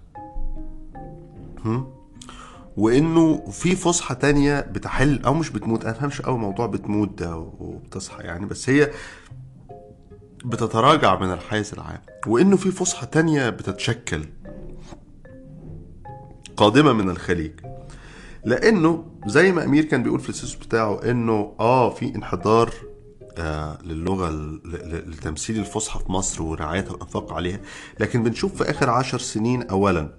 وإنه 2.78 3.46
في 3.52 3.76
فصحى 3.76 4.16
تانية 4.16 4.60
بتحل 4.60 5.22
أو 5.26 5.34
مش 5.34 5.50
بتموت. 5.50 5.84
أنا 5.86 5.94
فهمش 5.94 6.22
قوي 6.22 6.38
موضوع 6.38 6.66
بتموت 6.66 7.20
ده 7.22 7.38
وبتصحى 7.38 8.24
يعني 8.24 8.46
بس 8.46 8.70
هي 8.70 8.92
بتتراجع 10.46 11.20
من 11.20 11.34
الحيز 11.34 11.74
العام. 11.74 12.02
وإنه 12.28 12.58
في 12.58 12.72
فصحى 12.72 13.06
تانية 13.06 13.50
بتتشكل 13.50 14.26
قادمة 16.58 16.94
من 16.94 17.10
الخليج. 17.10 17.52
لأنه 18.46 19.06
زي 19.28 19.52
ما 19.52 19.64
أمير 19.64 19.84
كان 19.86 20.04
بيقول 20.04 20.20
في 20.20 20.30
السيس 20.30 20.56
بتاعه 20.56 21.00
إنه 21.12 21.54
آه 21.60 21.90
في 21.90 22.16
انحدار 22.16 22.74
آه 23.38 23.78
للغة 23.84 24.30
ل- 24.30 24.62
ل- 24.66 25.12
لتمثيل 25.12 25.60
الفصحى 25.60 26.00
في 26.00 26.12
مصر 26.12 26.44
ورعايتها 26.44 26.92
والانفاق 26.92 27.34
عليها 27.34 27.60
لكن 28.00 28.24
بنشوف 28.24 28.64
في 28.64 28.70
آخر 28.70 28.90
عشر 28.90 29.18
سنين 29.20 29.64
اولا 29.64 30.10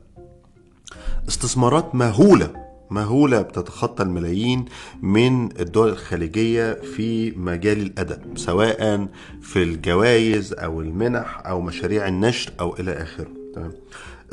استثمارات 1.29 1.95
مهولة 1.95 2.67
مهولة 2.91 3.43
بتتخطى 3.43 4.03
الملايين 4.03 4.65
من 5.03 5.61
الدول 5.61 5.89
الخليجية 5.89 6.73
في 6.73 7.31
مجال 7.31 7.83
الأدب 7.83 8.39
سواء 8.39 9.09
في 9.43 9.63
الجوائز 9.63 10.53
أو 10.53 10.81
المنح 10.81 11.47
أو 11.47 11.61
مشاريع 11.61 12.09
النشر 12.09 12.53
أو 12.61 12.75
إلى 12.77 12.93
آخره 13.03 13.29
تمام؟ 13.55 13.73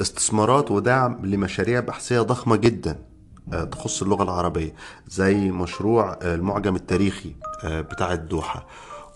استثمارات 0.01 0.71
ودعم 0.71 1.25
لمشاريع 1.25 1.79
بحثية 1.79 2.21
ضخمة 2.21 2.55
جدا. 2.55 2.99
تخص 3.51 4.01
اللغة 4.01 4.23
العربية 4.23 4.73
زي 5.07 5.51
مشروع 5.51 6.17
آه، 6.21 6.35
المعجم 6.35 6.75
التاريخي 6.75 7.35
آه، 7.63 7.81
بتاع 7.81 8.13
الدوحة 8.13 8.67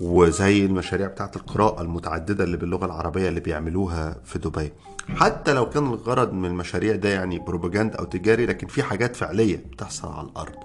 وزي 0.01 0.65
المشاريع 0.65 1.07
بتاعت 1.07 1.35
القراءة 1.35 1.81
المتعددة 1.81 2.43
اللي 2.43 2.57
باللغة 2.57 2.85
العربية 2.85 3.29
اللي 3.29 3.39
بيعملوها 3.39 4.15
في 4.23 4.39
دبي. 4.39 4.73
حتى 5.15 5.53
لو 5.53 5.69
كان 5.69 5.85
الغرض 5.85 6.33
من 6.33 6.45
المشاريع 6.45 6.95
ده 6.95 7.09
يعني 7.09 7.39
بروباجندا 7.39 7.99
أو 7.99 8.03
تجاري 8.05 8.45
لكن 8.45 8.67
في 8.67 8.83
حاجات 8.83 9.15
فعلية 9.15 9.57
بتحصل 9.71 10.07
على 10.07 10.27
الأرض. 10.27 10.55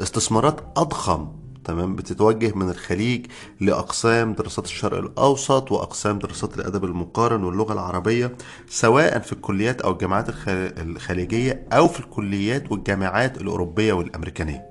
استثمارات 0.00 0.60
أضخم 0.76 1.28
تمام؟ 1.66 1.96
بتتوجه 1.96 2.52
من 2.54 2.70
الخليج 2.70 3.26
لأقسام 3.60 4.32
دراسات 4.32 4.64
الشرق 4.64 4.98
الأوسط 4.98 5.72
وأقسام 5.72 6.18
دراسات 6.18 6.58
الأدب 6.58 6.84
المقارن 6.84 7.44
واللغة 7.44 7.72
العربية 7.72 8.36
سواء 8.68 9.18
في 9.18 9.32
الكليات 9.32 9.80
أو 9.80 9.92
الجامعات 9.92 10.28
الخ- 10.28 10.44
الخليجية 10.78 11.66
أو 11.72 11.88
في 11.88 12.00
الكليات 12.00 12.72
والجامعات 12.72 13.40
الأوروبية 13.40 13.92
والأمريكانية. 13.92 14.66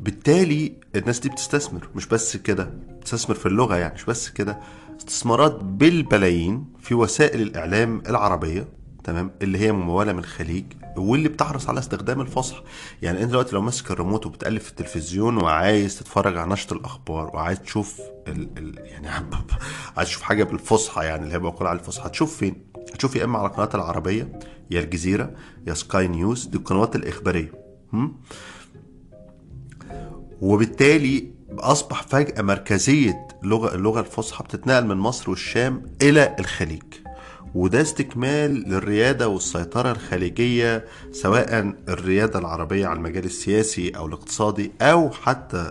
بالتالي 0.00 0.72
الناس 0.96 1.18
دي 1.20 1.28
بتستثمر 1.28 1.88
مش 1.94 2.06
بس 2.06 2.36
كده 2.36 2.64
بتستثمر 3.00 3.34
في 3.36 3.46
اللغة 3.46 3.76
يعني 3.76 3.94
مش 3.94 4.04
بس 4.04 4.28
كده 4.28 4.58
استثمارات 5.00 5.54
بالبلايين 5.64 6.64
في 6.80 6.94
وسائل 6.94 7.40
الإعلام 7.42 8.02
العربية. 8.08 8.68
تمام؟ 9.04 9.30
اللي 9.42 9.58
هي 9.58 9.72
ممولة 9.72 10.12
من 10.12 10.18
الخليج 10.18 10.64
واللي 10.96 11.28
بتحرص 11.28 11.68
على 11.68 11.78
استخدام 11.78 12.20
الفصحى 12.20 12.62
يعني 13.02 13.22
أنت 13.22 13.30
دلوقتي 13.30 13.54
لو 13.54 13.60
ماسك 13.60 13.90
الريموت 13.90 14.26
وبتقلب 14.26 14.60
في 14.60 14.70
التلفزيون 14.70 15.36
وعايز 15.42 15.98
تتفرج 15.98 16.36
على 16.36 16.52
نشره 16.52 16.76
الأخبار 16.76 17.30
وعايز 17.36 17.60
تشوف 17.60 18.00
ال... 18.28 18.48
ال... 18.58 18.78
يعني 18.78 19.08
عايز 19.96 20.08
تشوف 20.08 20.22
حاجة 20.22 20.44
بالفصحى 20.44 21.04
يعني 21.04 21.22
اللي 21.22 21.34
هي 21.34 21.38
بقول 21.38 21.66
على 21.66 21.78
الفصحى 21.78 22.06
هتشوف 22.06 22.36
فين؟ 22.36 22.66
هتشوف 22.92 23.16
يا 23.16 23.24
إما 23.24 23.38
على 23.38 23.48
القناه 23.48 23.70
العربية 23.74 24.38
يا 24.70 24.80
الجزيرة 24.80 25.30
يا 25.66 25.74
سكاي 25.74 26.08
نيوز 26.08 26.46
دي 26.46 26.58
القنوات 26.58 26.96
الإخبارية. 26.96 27.52
هم؟ 27.92 28.20
وبالتالي 30.40 31.34
أصبح 31.58 32.02
فجأة 32.02 32.42
مركزية 32.42 33.28
لغة 33.42 33.74
اللغة 33.74 34.00
الفصحى 34.00 34.44
بتتنقل 34.44 34.86
من 34.86 34.96
مصر 34.96 35.30
والشام 35.30 35.82
إلى 36.02 36.36
الخليج. 36.38 37.03
وده 37.54 37.80
استكمال 37.80 38.50
للريادة 38.68 39.28
والسيطرة 39.28 39.90
الخليجية 39.92 40.84
سواء 41.12 41.74
الريادة 41.88 42.38
العربية 42.38 42.86
على 42.86 42.96
المجال 42.96 43.24
السياسي 43.24 43.90
أو 43.90 44.06
الاقتصادي 44.06 44.72
أو 44.82 45.10
حتى 45.10 45.70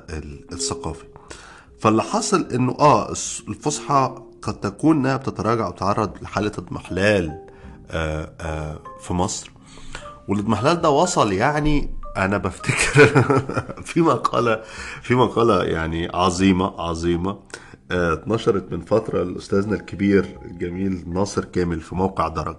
الثقافي. 0.51 1.05
فاللي 1.79 2.03
حصل 2.03 2.47
إنه 2.53 2.75
آه 2.79 3.11
الفصحى 3.47 4.15
قد 4.41 4.59
تكون 4.59 4.97
إنها 4.97 5.17
بتتراجع 5.17 5.67
وتعرض 5.67 6.11
لحالة 6.21 6.51
اضمحلال 6.57 7.39
آه 7.91 8.31
آه 8.41 8.79
في 9.01 9.13
مصر. 9.13 9.51
والاضمحلال 10.27 10.81
ده 10.81 10.89
وصل 10.89 11.31
يعني 11.33 11.89
أنا 12.17 12.37
بفتكر 12.37 13.07
في 13.89 14.01
مقالة 14.01 14.61
في 15.01 15.15
مقالة 15.15 15.63
يعني 15.63 16.09
عظيمة 16.13 16.81
عظيمة. 16.81 17.39
اتنشرت 17.91 18.71
من 18.71 18.81
فترة 18.81 19.23
لأستاذنا 19.23 19.75
الكبير 19.75 20.39
الجميل 20.45 21.03
ناصر 21.07 21.45
كامل 21.45 21.81
في 21.81 21.95
موقع 21.95 22.27
درج. 22.27 22.55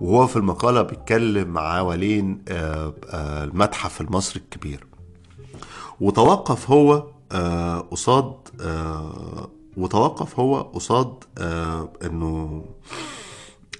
وهو 0.00 0.26
في 0.26 0.36
المقالة 0.36 0.82
بيتكلم 0.82 1.58
حوالين 1.58 2.44
المتحف 3.14 4.00
المصري 4.00 4.42
الكبير. 4.42 4.86
وتوقف 6.00 6.70
هو 6.70 7.06
قصاد 7.90 8.34
وتوقف 9.76 10.40
هو 10.40 10.60
قصاد 10.60 11.24
إنه 12.04 12.64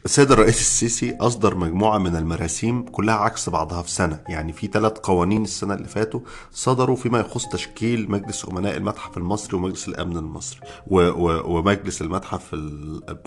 السيد 0.08 0.32
الرئيس 0.32 0.60
السيسي 0.60 1.16
أصدر 1.20 1.54
مجموعة 1.54 1.98
من 1.98 2.16
المراسيم 2.16 2.82
كلها 2.82 3.14
عكس 3.14 3.48
بعضها 3.48 3.82
في 3.82 3.90
سنة. 3.90 4.20
يعني 4.28 4.52
في 4.52 4.66
ثلاث 4.66 4.92
قوانين 4.92 5.42
السنة 5.42 5.74
اللي 5.74 5.88
فاتوا 5.88 6.20
صدروا 6.52 6.96
فيما 6.96 7.20
يخص 7.20 7.48
تشكيل 7.48 8.10
مجلس 8.10 8.46
أمناء 8.48 8.76
المتحف 8.76 9.18
المصري 9.18 9.56
ومجلس 9.56 9.88
الأمن 9.88 10.16
المصري. 10.16 10.60
و 10.86 11.00
و 11.00 11.56
ومجلس 11.58 12.02
المتحف 12.02 12.54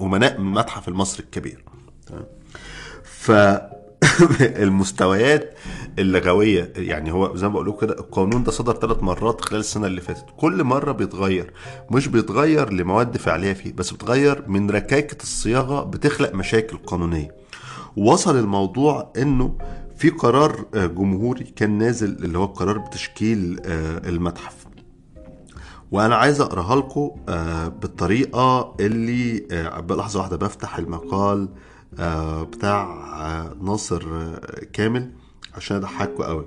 أمناء 0.01 0.35
المتحف 0.35 0.87
المصري 0.87 1.23
الكبير. 1.25 1.63
ف 3.03 3.31
المستويات 4.65 5.53
اللغوية 5.99 6.73
يعني 6.75 7.11
هو 7.11 7.35
زي 7.35 7.47
ما 7.47 7.53
بقول 7.53 7.77
كده 7.81 7.93
القانون 7.93 8.43
ده 8.43 8.51
صدر 8.51 8.73
ثلاث 8.73 9.03
مرات 9.03 9.41
خلال 9.41 9.59
السنة 9.59 9.87
اللي 9.87 10.01
فاتت. 10.01 10.25
كل 10.37 10.63
مرة 10.63 10.91
بيتغير 10.91 11.53
مش 11.91 12.07
بيتغير 12.07 12.73
لمواد 12.73 13.17
فعلية 13.17 13.53
فيه 13.53 13.73
بس 13.73 13.91
بيتغير 13.91 14.43
من 14.47 14.69
ركاكة 14.71 15.23
الصياغة 15.23 15.83
بتخلق 15.83 16.35
مشاكل 16.35 16.77
قانونية. 16.77 17.35
وصل 17.97 18.39
الموضوع 18.39 19.13
إنه 19.17 19.57
في 19.97 20.09
قرار 20.09 20.65
جمهوري 20.73 21.43
كان 21.43 21.77
نازل 21.77 22.09
اللي 22.09 22.37
هو 22.37 22.45
قرار 22.45 22.77
بتشكيل 22.77 23.59
المتحف. 24.05 24.55
وأنا 25.91 26.15
عايز 26.15 26.41
أقرأها 26.41 26.75
لكم 26.75 27.11
بالطريقة 27.81 28.75
اللي 28.79 29.47
بلحظه 29.87 30.19
واحدة 30.19 30.37
بفتح 30.37 30.77
المقال 30.77 31.49
بتاع 32.51 33.53
ناصر 33.61 34.03
كامل. 34.73 35.11
عشان 35.55 35.77
اضحكوا 35.77 36.25
قوي. 36.25 36.45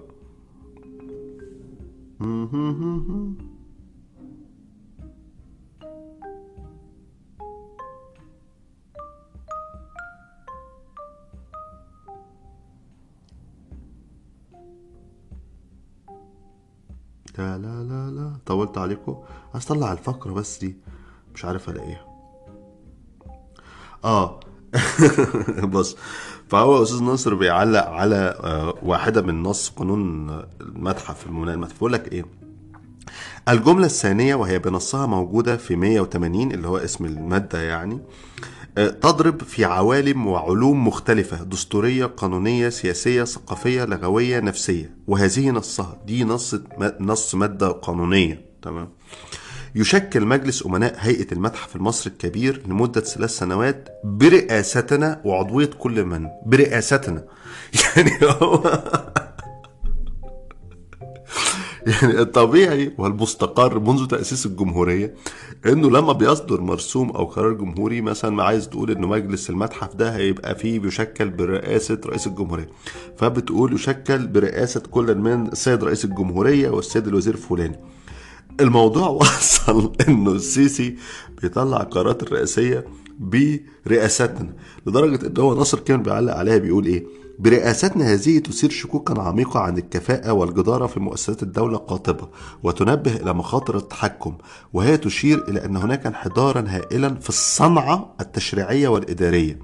لا 17.39 17.59
لا 17.59 17.83
لا 17.85 18.11
لا. 18.11 18.37
طولت 18.47 18.79
عليكم؟ 18.79 19.23
عايز 19.55 19.65
أطلع 19.65 19.93
الفقرة 19.93 20.33
بس 20.33 20.59
دي. 20.59 20.77
مش 21.35 21.45
عارف 21.45 21.69
ألاقيها. 21.69 22.07
آه. 24.05 24.41
بص 25.73 25.97
فهو 26.49 26.83
أستاذ 26.83 27.03
ناصر 27.03 27.35
بيعلق 27.35 27.87
على 27.87 28.35
واحدة 28.83 29.23
من 29.23 29.43
نص 29.43 29.69
قانون 29.69 30.31
المتحف 30.61 31.27
المتحف 31.27 31.73
بيقول 31.73 31.93
لك 31.93 32.13
إيه؟ 32.13 32.25
الجملة 33.49 33.87
الثانية 33.87 34.35
وهي 34.35 34.59
بنصها 34.59 35.07
موجودة 35.07 35.57
في 35.57 35.77
180 35.77 36.53
اللي 36.53 36.69
هو 36.69 36.77
اسم 36.77 37.05
المادة 37.05 37.63
يعني 37.63 37.99
تضرب 38.77 39.43
في 39.43 39.65
عوالم 39.65 40.27
وعلوم 40.27 40.87
مختلفة 40.89 41.45
دستورية 41.45 42.07
قانونية 42.07 42.69
سياسية 42.69 43.25
ثقافية 43.25 43.85
لغوية 43.85 44.41
نفسية. 44.41 44.97
وهذه 45.07 45.51
نصها 45.51 45.97
دي 46.07 46.25
نص 46.25 46.55
نص 47.01 47.35
مادة 47.35 47.69
قانونية 47.69 48.45
تمام؟ 48.63 48.89
يشكل 49.75 50.27
مجلس 50.27 50.67
أمناء 50.67 50.95
هيئة 50.99 51.33
المتحف 51.33 51.77
المصري 51.77 52.13
الكبير 52.13 52.63
لمدة 52.67 53.01
ثلاث 53.01 53.31
سنوات 53.31 53.89
برئاستنا 54.05 55.21
وعضوية 55.25 55.71
كل 55.79 56.05
من؟ 56.05 56.29
برئاستنا. 56.47 57.25
يعني 57.97 58.11
هو 58.23 58.63
يعني 61.87 62.21
الطبيعي 62.21 62.93
والمستقر 62.99 63.79
منذ 63.79 64.07
تأسيس 64.07 64.47
الجمهورية 64.47 65.15
إنه 65.67 65.91
لما 65.91 66.13
بيصدر 66.13 66.61
مرسوم 66.61 67.11
أو 67.11 67.25
قرار 67.25 67.53
جمهوري 67.53 68.01
مثلا 68.01 68.43
عايز 68.43 68.69
تقول 68.69 68.91
إنه 68.91 69.07
مجلس 69.07 69.51
المتحف 69.51 69.95
ده 69.95 70.17
هيبقى 70.17 70.55
فيه 70.55 70.79
بيشكل 70.79 71.31
برئاسة 71.31 72.01
رئيس 72.07 72.27
الجمهورية. 72.27 72.69
فبتقول 73.17 73.75
يشكل 73.75 74.27
برئاسة 74.27 74.81
كل 74.81 75.15
من؟ 75.15 75.47
السيد 75.47 75.85
رئيس 75.85 76.05
الجمهورية 76.05 76.71
والسيد 76.71 77.07
الوزير 77.07 77.35
الفلاني. 77.35 77.94
الموضوع 78.61 79.09
وصل 79.21 79.93
إنه 80.09 80.33
السيسي 80.33 80.97
بيطلع 81.43 81.81
القرارات 81.81 82.23
الرئاسية 82.23 82.85
برئاستنا 83.19 84.53
لدرجة 84.87 85.27
إن 85.27 85.39
هو 85.39 85.55
ناصر 85.55 85.79
كان 85.81 86.03
بيعلق 86.03 86.35
عليها 86.35 86.59
بيقول 86.59 86.87
إيه؟ 86.87 87.07
برئاستنا 87.39 88.13
هذه 88.13 88.39
تثير 88.39 88.71
شكوكا 88.71 89.23
عميقة 89.23 89.61
عن 89.61 89.79
الكفاءة 89.79 90.33
والجدارة 90.33 90.87
في 90.87 91.01
مؤسسات 91.01 91.43
الدولة 91.43 91.79
قاطبة 91.79 92.29
وتنبه 92.63 93.17
إلى 93.17 93.33
مخاطر 93.33 93.77
التحكم 93.77 94.35
وهي 94.73 94.97
تشير 94.97 95.49
إلى 95.49 95.65
أن 95.65 95.77
هناك 95.77 96.07
انحدارا 96.07 96.65
هائلا 96.69 97.15
في 97.15 97.29
الصنعة 97.29 98.15
التشريعية 98.21 98.89
والإدارية. 98.89 99.59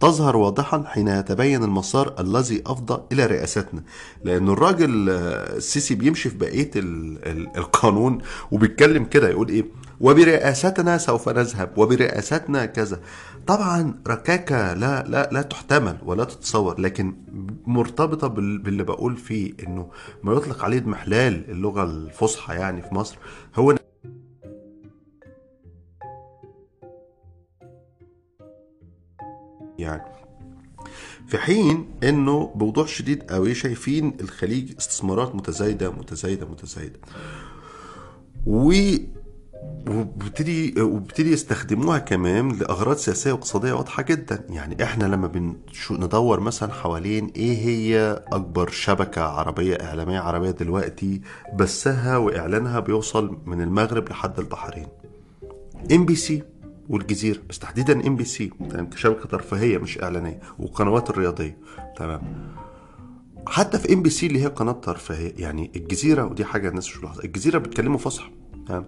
تظهر 0.00 0.36
واضحا 0.36 0.84
حين 0.86 1.08
يتبين 1.08 1.64
المسار 1.64 2.14
الذي 2.20 2.62
أفضى 2.66 3.02
إلى 3.12 3.26
رئاستنا 3.26 3.82
لأن 4.24 4.48
الراجل 4.48 5.08
السيسي 5.08 5.94
بيمشي 5.94 6.30
في 6.30 6.36
ال 6.76 7.56
القانون 7.56 8.18
وبيتكلم 8.50 9.04
كده 9.04 9.28
يقول 9.28 9.48
إيه؟ 9.48 9.64
وبرئاستنا 10.00 10.98
سوف 10.98 11.28
نذهب 11.28 11.78
وبرئاستنا 11.78 12.66
كذا. 12.66 13.00
طبعا 13.46 13.94
ركاكة 14.08 14.74
لا 14.74 15.04
لا 15.08 15.28
لا 15.32 15.42
تحتمل 15.42 15.98
ولا 16.04 16.24
تتصور 16.24 16.80
لكن 16.80 17.14
مرتبطة 17.66 18.26
باللي 18.28 18.82
بقول 18.84 19.16
فيه 19.16 19.52
إنه 19.66 19.88
ما 20.22 20.32
يطلق 20.32 20.64
عليه 20.64 20.78
اضمحلال 20.78 21.50
اللغة 21.50 21.84
الفصحى 21.84 22.54
يعني 22.54 22.82
في 22.82 22.94
مصر 22.94 23.16
هو 23.56 23.77
يعني. 29.78 30.02
في 31.26 31.38
حين 31.38 31.86
إنه 32.04 32.52
بوضوح 32.54 32.88
شديد 32.88 33.22
قوي 33.22 33.54
شايفين 33.54 34.16
الخليج 34.20 34.72
استثمارات 34.78 35.34
متزايدة 35.34 35.90
متزايدة 35.90 36.46
متزايدة. 36.46 36.98
و 38.46 38.72
وبتدي 39.88 40.80
وبتدي 40.82 41.32
يستخدموها 41.32 41.98
كمان 41.98 42.52
لأغراض 42.52 42.96
سياسية 42.96 43.32
واقتصادية 43.32 43.72
واضحة 43.72 44.02
جدا. 44.02 44.44
يعني 44.50 44.82
إحنا 44.84 45.04
لما 45.04 45.50
بندور 45.90 46.40
مثلا 46.40 46.72
حوالين 46.72 47.32
إيه 47.36 47.58
هي 47.66 48.22
أكبر 48.32 48.70
شبكة 48.70 49.22
عربية 49.22 49.74
إعلامية 49.74 50.18
عربية 50.18 50.50
دلوقتي 50.50 51.20
بثها 51.54 52.16
وإعلانها 52.16 52.80
بيوصل 52.80 53.38
من 53.46 53.60
المغرب 53.60 54.08
لحد 54.08 54.38
البحرين؟ 54.38 54.86
ام 55.92 56.04
بي 56.06 56.14
سي. 56.16 56.42
والجزيرة. 56.88 57.38
بس 57.48 57.58
تحديدا 57.58 58.06
ام 58.06 58.16
بي 58.16 58.24
سي 58.24 58.50
كشبكة 58.92 59.28
ترفيهية 59.28 59.78
مش 59.78 60.02
إعلانية 60.02 60.40
والقنوات 60.58 61.10
الرياضية. 61.10 61.58
تمام. 61.96 62.22
حتى 63.46 63.78
في 63.78 63.92
ام 63.92 64.02
بي 64.02 64.10
سي 64.10 64.26
اللي 64.26 64.42
هي 64.42 64.46
قناة 64.46 64.72
ترفيهية 64.72 65.32
يعني 65.36 65.72
الجزيرة 65.76 66.24
ودي 66.24 66.44
حاجة 66.44 66.68
الناس 66.68 66.88
مش 66.88 66.98
ملاحظة 66.98 67.24
الجزيرة 67.24 67.58
بيتكلموا 67.58 67.98
فصحى. 67.98 68.30
تمام. 68.68 68.84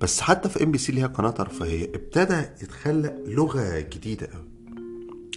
بس 0.00 0.20
حتى 0.20 0.48
في 0.48 0.64
ام 0.64 0.70
بي 0.70 0.78
سي 0.78 0.90
اللي 0.90 1.02
هي 1.02 1.06
قناة 1.06 1.30
ترفيهية 1.30 1.84
ابتدى 1.94 2.38
يتخلق 2.62 3.14
لغة 3.26 3.80
جديدة 3.80 4.26
قوي 4.34 4.44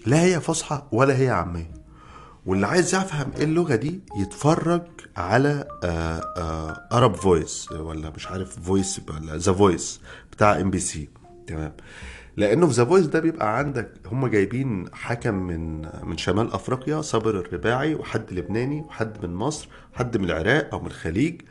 لا 0.05 0.21
هي 0.23 0.39
فصحى 0.41 0.83
ولا 0.91 1.17
هي 1.17 1.29
عامية. 1.29 1.73
واللي 2.45 2.67
عايز 2.67 2.95
يفهم 2.95 3.31
إيه 3.37 3.43
اللغة 3.43 3.75
دي 3.75 3.99
يتفرج 4.17 4.81
على 5.17 5.67
Arab 6.91 7.15
Voice 7.15 7.71
ولا 7.71 8.09
مش 8.09 8.27
عارف 8.27 8.59
Voice 8.59 9.01
ولا 9.09 9.37
The 9.37 9.53
Voice 9.53 10.01
بتاع 10.31 10.59
ام 10.61 10.69
بي 10.71 10.79
سي 10.79 11.09
تمام 11.49 11.73
لأنه 12.37 12.67
في 12.67 12.73
The 12.73 12.85
Voice 12.85 13.05
ده 13.05 13.19
بيبقى 13.19 13.57
عندك 13.57 13.91
هم 14.05 14.27
جايبين 14.27 14.85
حكم 14.93 15.33
من 15.35 15.81
من 16.03 16.17
شمال 16.17 16.53
أفريقيا 16.53 17.01
صابر 17.01 17.39
الرباعي 17.39 17.95
وحد 17.95 18.33
لبناني 18.33 18.81
وحد 18.81 19.25
من 19.25 19.35
مصر 19.35 19.69
وحد 19.95 20.17
من 20.17 20.25
العراق 20.25 20.69
أو 20.73 20.79
من 20.79 20.87
الخليج 20.87 21.41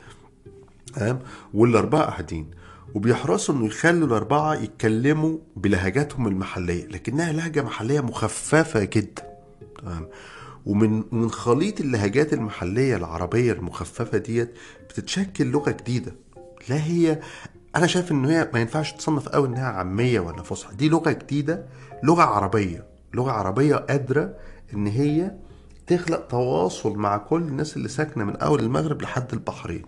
تمام؟ 0.95 1.19
والأربعة 1.53 2.03
قاعدين. 2.05 2.51
وبيحرصوا 2.95 3.55
إنه 3.55 3.65
يخلوا 3.65 4.07
الأربعة 4.07 4.53
يتكلموا 4.55 5.37
بلهجاتهم 5.55 6.27
المحلية 6.27 6.85
لكنها 6.87 7.31
لهجة 7.33 7.61
محلية 7.61 8.01
مخففة 8.01 8.83
جدا 8.83 9.23
تمام؟ 9.81 10.07
ومن 10.65 11.03
من 11.11 11.29
خليط 11.31 11.81
اللهجات 11.81 12.33
المحلية 12.33 12.95
العربية 12.95 13.53
المخففة 13.53 14.17
ديت 14.17 14.53
بتتشكل 14.89 15.45
لغة 15.45 15.71
جديدة 15.71 16.11
لا 16.69 16.83
هي 16.83 17.19
أنا 17.75 17.87
شايف 17.87 18.11
إن 18.11 18.25
هي 18.25 18.49
ما 18.53 18.59
ينفعش 18.59 18.91
تصنف 18.93 19.29
قوي 19.29 19.47
إنها 19.47 19.65
عامية 19.67 20.19
ولا 20.19 20.43
فصحى. 20.43 20.75
دي 20.75 20.89
لغة 20.89 21.11
جديدة 21.11 21.65
لغة 22.03 22.23
عربية. 22.23 22.85
لغة 23.13 23.31
عربية 23.31 23.75
قادرة 23.75 24.33
إن 24.73 24.87
هي 24.87 25.31
تخلق 25.87 26.27
تواصل 26.27 26.97
مع 26.97 27.17
كل 27.17 27.41
الناس 27.41 27.77
اللي 27.77 27.87
ساكنة 27.87 28.23
من 28.23 28.35
أول 28.35 28.59
المغرب 28.59 29.01
لحد 29.01 29.33
البحرين. 29.33 29.85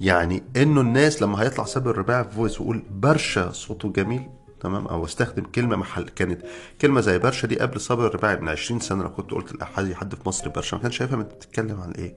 يعني 0.00 0.42
إنه 0.56 0.80
الناس 0.80 1.22
لما 1.22 1.42
هيطلع 1.42 1.64
سابر 1.64 1.90
الرباعي 1.90 2.24
في 2.24 2.30
فويس 2.30 2.60
ويقول 2.60 2.82
برشا 2.90 3.52
صوته 3.52 3.92
جميل 3.92 4.22
تمام؟ 4.60 4.86
أو 4.86 5.04
استخدم 5.04 5.42
كلمة 5.42 5.76
محل 5.76 6.08
كانت 6.08 6.42
كلمة 6.80 7.00
زي 7.00 7.18
برشا 7.18 7.46
دي 7.48 7.58
قبل 7.58 7.80
صابر 7.80 8.06
الرباعي 8.06 8.36
من 8.36 8.48
20 8.48 8.80
سنة 8.80 9.02
لو 9.02 9.12
كنت 9.12 9.30
قلت 9.30 9.52
لأحد 9.52 9.92
حد 9.92 10.14
في 10.14 10.20
مصر 10.26 10.48
برشا. 10.48 10.76
ما 10.76 10.82
كانش 10.82 11.02
انت 11.02 11.14
بتتكلم 11.14 11.80
عن 11.80 11.90
إيه؟ 11.90 12.16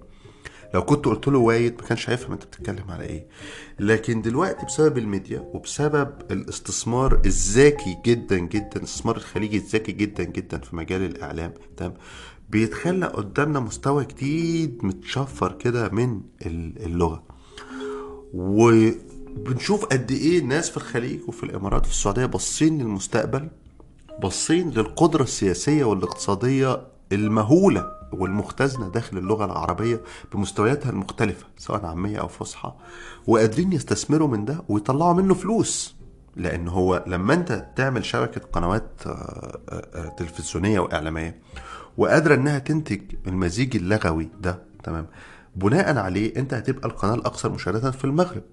لو 0.74 0.82
كنت 0.86 1.06
قلت 1.06 1.28
له 1.28 1.40
وايد 1.40 1.74
ما 1.82 1.88
كانش 1.88 2.10
هيفهم 2.10 2.32
انت 2.32 2.44
بتتكلم 2.46 2.92
على 2.92 3.04
إيه. 3.04 3.28
لكن 3.80 4.22
دلوقتي 4.22 4.66
بسبب 4.66 4.98
الميديا 4.98 5.40
وبسبب 5.40 6.10
الاستثمار 6.32 7.22
الذكي 7.26 7.98
جدا 8.06 8.38
جدا 8.38 8.76
الاستثمار 8.76 9.18
الخليجي 9.18 9.58
الذكي 9.58 9.92
جدا 9.92 10.24
جدا 10.24 10.58
في 10.58 10.76
مجال 10.76 11.02
الإعلام 11.02 11.54
تمام؟ 11.78 11.94
بيتخلق 12.50 13.12
قدامنا 13.16 13.60
مستوى 13.60 14.06
جديد 14.06 14.80
متشفر 14.86 15.52
كده 15.52 15.90
من 15.90 16.22
اللغة. 16.46 17.24
وبنشوف 18.34 19.86
قد 19.86 20.12
إيه 20.12 20.40
الناس 20.40 20.70
في 20.70 20.78
الخليج 20.78 21.20
وفي 21.28 21.44
الإمارات 21.44 21.82
وفي 21.82 21.92
السعودية 21.92 22.26
باصين 22.26 22.78
للمستقبل 22.82 23.48
باصين 24.22 24.70
للقدرة 24.70 25.24
السياسية 25.24 25.84
والاقتصادية 25.84 26.88
المهولة 27.12 27.92
والمختزنة 28.14 28.90
داخل 28.90 29.18
اللغة 29.18 29.46
العربية 29.46 30.02
بمستوياتها 30.34 30.90
المختلفة 30.90 31.46
سواء 31.58 31.86
عامية 31.86 32.18
أو 32.20 32.28
فصحى 32.28 32.74
وقادرين 33.28 33.74
يستثمروا 33.74 34.28
من 34.28 34.46
ده 34.46 34.64
ويطلعوا 34.70 35.14
منه 35.14 35.34
فلوس. 35.34 35.96
لأن 36.36 36.68
هو 36.68 37.04
لما 37.08 37.34
أنت 37.34 37.66
تعمل 37.76 38.06
شبكة 38.06 38.42
قنوات 38.42 39.02
تلفزيونية 40.18 40.80
وإعلامية 40.80 41.36
وقادرة 41.98 42.36
إنها 42.36 42.60
تنتج 42.60 43.02
المزيج 43.28 43.76
اللغوي 43.76 44.30
ده 44.42 44.60
تمام 44.84 45.08
بناء 45.56 45.98
عليه 45.98 46.36
أنت 46.36 46.54
هتبقى 46.54 46.90
القناة 46.90 47.14
الأكثر 47.14 47.52
مشاهدة 47.52 47.92
في 47.92 48.06
المغرب. 48.06 48.44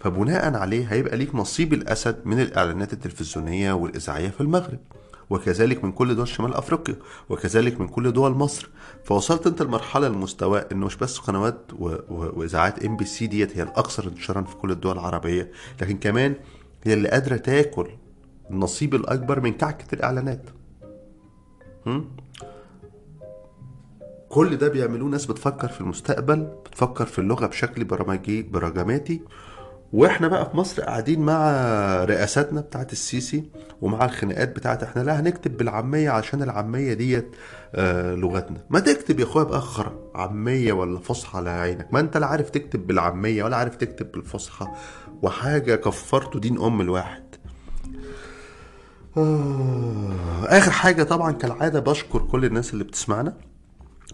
فبناء 0.00 0.54
عليه 0.56 0.86
هيبقى 0.92 1.16
ليك 1.16 1.34
نصيب 1.34 1.72
الأسد 1.72 2.16
من 2.24 2.40
الإعلانات 2.40 2.92
التلفزيونية 2.92 3.72
والإذاعية 3.72 4.28
في 4.28 4.40
المغرب. 4.40 4.78
وكذلك 5.30 5.84
من 5.84 5.92
كل 5.92 6.14
دول 6.16 6.28
شمال 6.28 6.54
أفريقيا 6.54 6.96
وكذلك 7.28 7.80
من 7.80 7.88
كل 7.88 8.12
دول 8.12 8.32
مصر 8.32 8.70
فوصلت 9.04 9.46
أنت 9.46 9.62
لمرحلة 9.62 10.06
المستوى 10.06 10.64
إنه 10.72 10.86
مش 10.86 10.96
بس 10.96 11.18
قنوات 11.18 11.72
و... 11.72 11.88
و... 11.88 11.98
وإذاعات 12.40 12.84
ام 12.84 12.96
بي 12.96 13.04
سي 13.04 13.26
ديت 13.26 13.56
هي 13.56 13.62
الأكثر 13.62 14.08
انتشارا 14.08 14.42
في 14.42 14.56
كل 14.56 14.70
الدول 14.70 14.92
العربية 14.92 15.50
لكن 15.82 15.98
كمان 15.98 16.34
هي 16.84 16.94
اللي 16.94 17.08
قادرة 17.08 17.36
تاكل 17.36 17.86
النصيب 18.50 18.94
الأكبر 18.94 19.40
من 19.40 19.52
كعكه 19.52 19.94
الاعلانات 19.94 20.42
م? 21.86 22.00
كل 24.28 24.56
ده 24.56 24.68
بيعملوه 24.68 25.08
ناس 25.08 25.26
بتفكر 25.26 25.68
في 25.68 25.80
المستقبل 25.80 26.36
بتفكر 26.66 27.06
في 27.06 27.18
اللغة 27.18 27.46
بشكل 27.46 27.84
برجماتي 27.84 28.42
برجماتي 28.42 29.20
وإحنا 29.92 30.28
بقى 30.28 30.50
في 30.50 30.56
مصر 30.56 30.82
قاعدين 30.82 31.20
مع 31.20 31.50
رئاساتنا 32.04 32.60
بتاعت 32.60 32.92
السيسي 32.92 33.44
ومع 33.80 34.04
الخناقات 34.04 34.56
بتاعت 34.56 34.82
إحنا 34.82 35.02
لا 35.02 35.20
هنكتب 35.20 35.56
بالعامية 35.56 36.10
عشان 36.10 36.42
العامية 36.42 36.92
ديت 36.94 37.28
آه 37.74 38.14
لغتنا. 38.14 38.58
ما 38.70 38.80
تكتب 38.80 39.20
يا 39.20 39.24
اخويا 39.24 39.44
بأخر 39.44 39.92
عامية 40.14 40.72
ولا 40.72 40.98
فصحى 40.98 41.38
على 41.38 41.50
عينك؟ 41.50 41.88
ما 41.92 42.00
انت 42.00 42.16
لا 42.16 42.26
عارف 42.26 42.50
تكتب 42.50 42.86
بالعامية 42.86 43.44
ولا 43.44 43.56
عارف 43.56 43.76
تكتب 43.76 44.12
بالفصحى 44.12 44.66
وحاجة 45.22 45.74
كفرته 45.74 46.40
دين 46.40 46.60
أم 46.60 46.80
الواحد. 46.80 47.22
آه 49.16 50.12
آخر 50.44 50.70
حاجة 50.70 51.02
طبعا 51.02 51.32
كالعادة 51.32 51.80
بشكر 51.80 52.18
كل 52.18 52.44
الناس 52.44 52.72
اللي 52.72 52.84
بتسمعنا. 52.84 53.36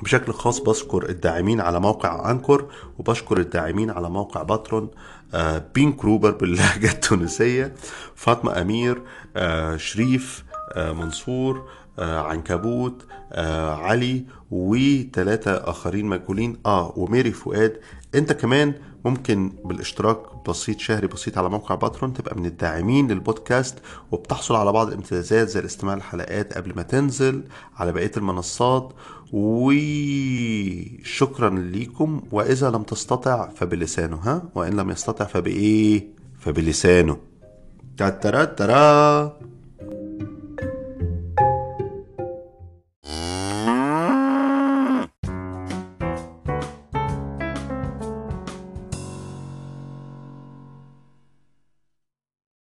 بشكل 0.02 0.32
خاص 0.32 0.61
بشكر 0.61 1.09
الداعمين 1.09 1.61
على 1.61 1.80
موقع 1.80 2.30
أنكور 2.30 2.72
وبشكر 2.98 3.38
الداعمين 3.38 3.90
على 3.90 4.11
موقع 4.11 4.42
باترون 4.42 4.90
آه 5.35 5.64
بين 5.74 5.92
كروبر 5.92 6.30
باللهجة 6.30 6.90
التونسية 6.92 7.74
فاطمة 8.14 8.61
أمير 8.61 9.02
آه 9.37 9.76
شريف 9.76 10.44
منصور 10.77 11.69
آه 11.99 12.21
عنكبوت 12.21 13.03
آه 13.33 13.75
علي 13.75 14.25
وثلاثة 14.51 15.51
آخرين 15.55 16.07
مجهولين. 16.07 16.57
آه 16.67 16.93
وميري 16.97 17.33
فؤاد. 17.33 17.81
أنت 18.15 18.33
كمان 18.33 18.75
ممكن 19.05 19.53
بالاشتراك 19.65 20.19
بسيط 20.49 20.79
شهري 20.79 21.07
بسيط 21.07 21.39
على 21.39 21.49
موقع 21.49 21.75
باترون 21.75 22.12
تبقى 22.12 22.37
من 22.39 22.47
الداعمين 22.47 23.09
للبودكاست 23.09 23.79
وبتحصل 24.12 24.55
على 24.57 24.73
بعض 24.73 24.89
الامتيازات 24.89 25.49
زي 25.49 25.61
الاستماع 25.61 25.95
للحلقات 25.95 26.53
قبل 26.57 26.73
ما 26.77 26.83
تنزل 26.83 27.43
على 27.77 27.93
بقية 27.93 28.11
المنصات. 28.17 28.93
وشكرا 31.07 31.51
ليكم. 31.51 32.23
وإذا 32.33 32.71
لم 32.71 32.83
تستطع 32.83 33.49
فبلسانه 33.49 34.17
ها؟ 34.17 34.43
وإن 34.55 34.73
لم 34.73 34.91
يستطع 34.91 35.25
فبإيه؟ 35.25 36.07
فبلسانه. 36.39 37.17
ترى 37.97 38.47
ترى 38.47 39.33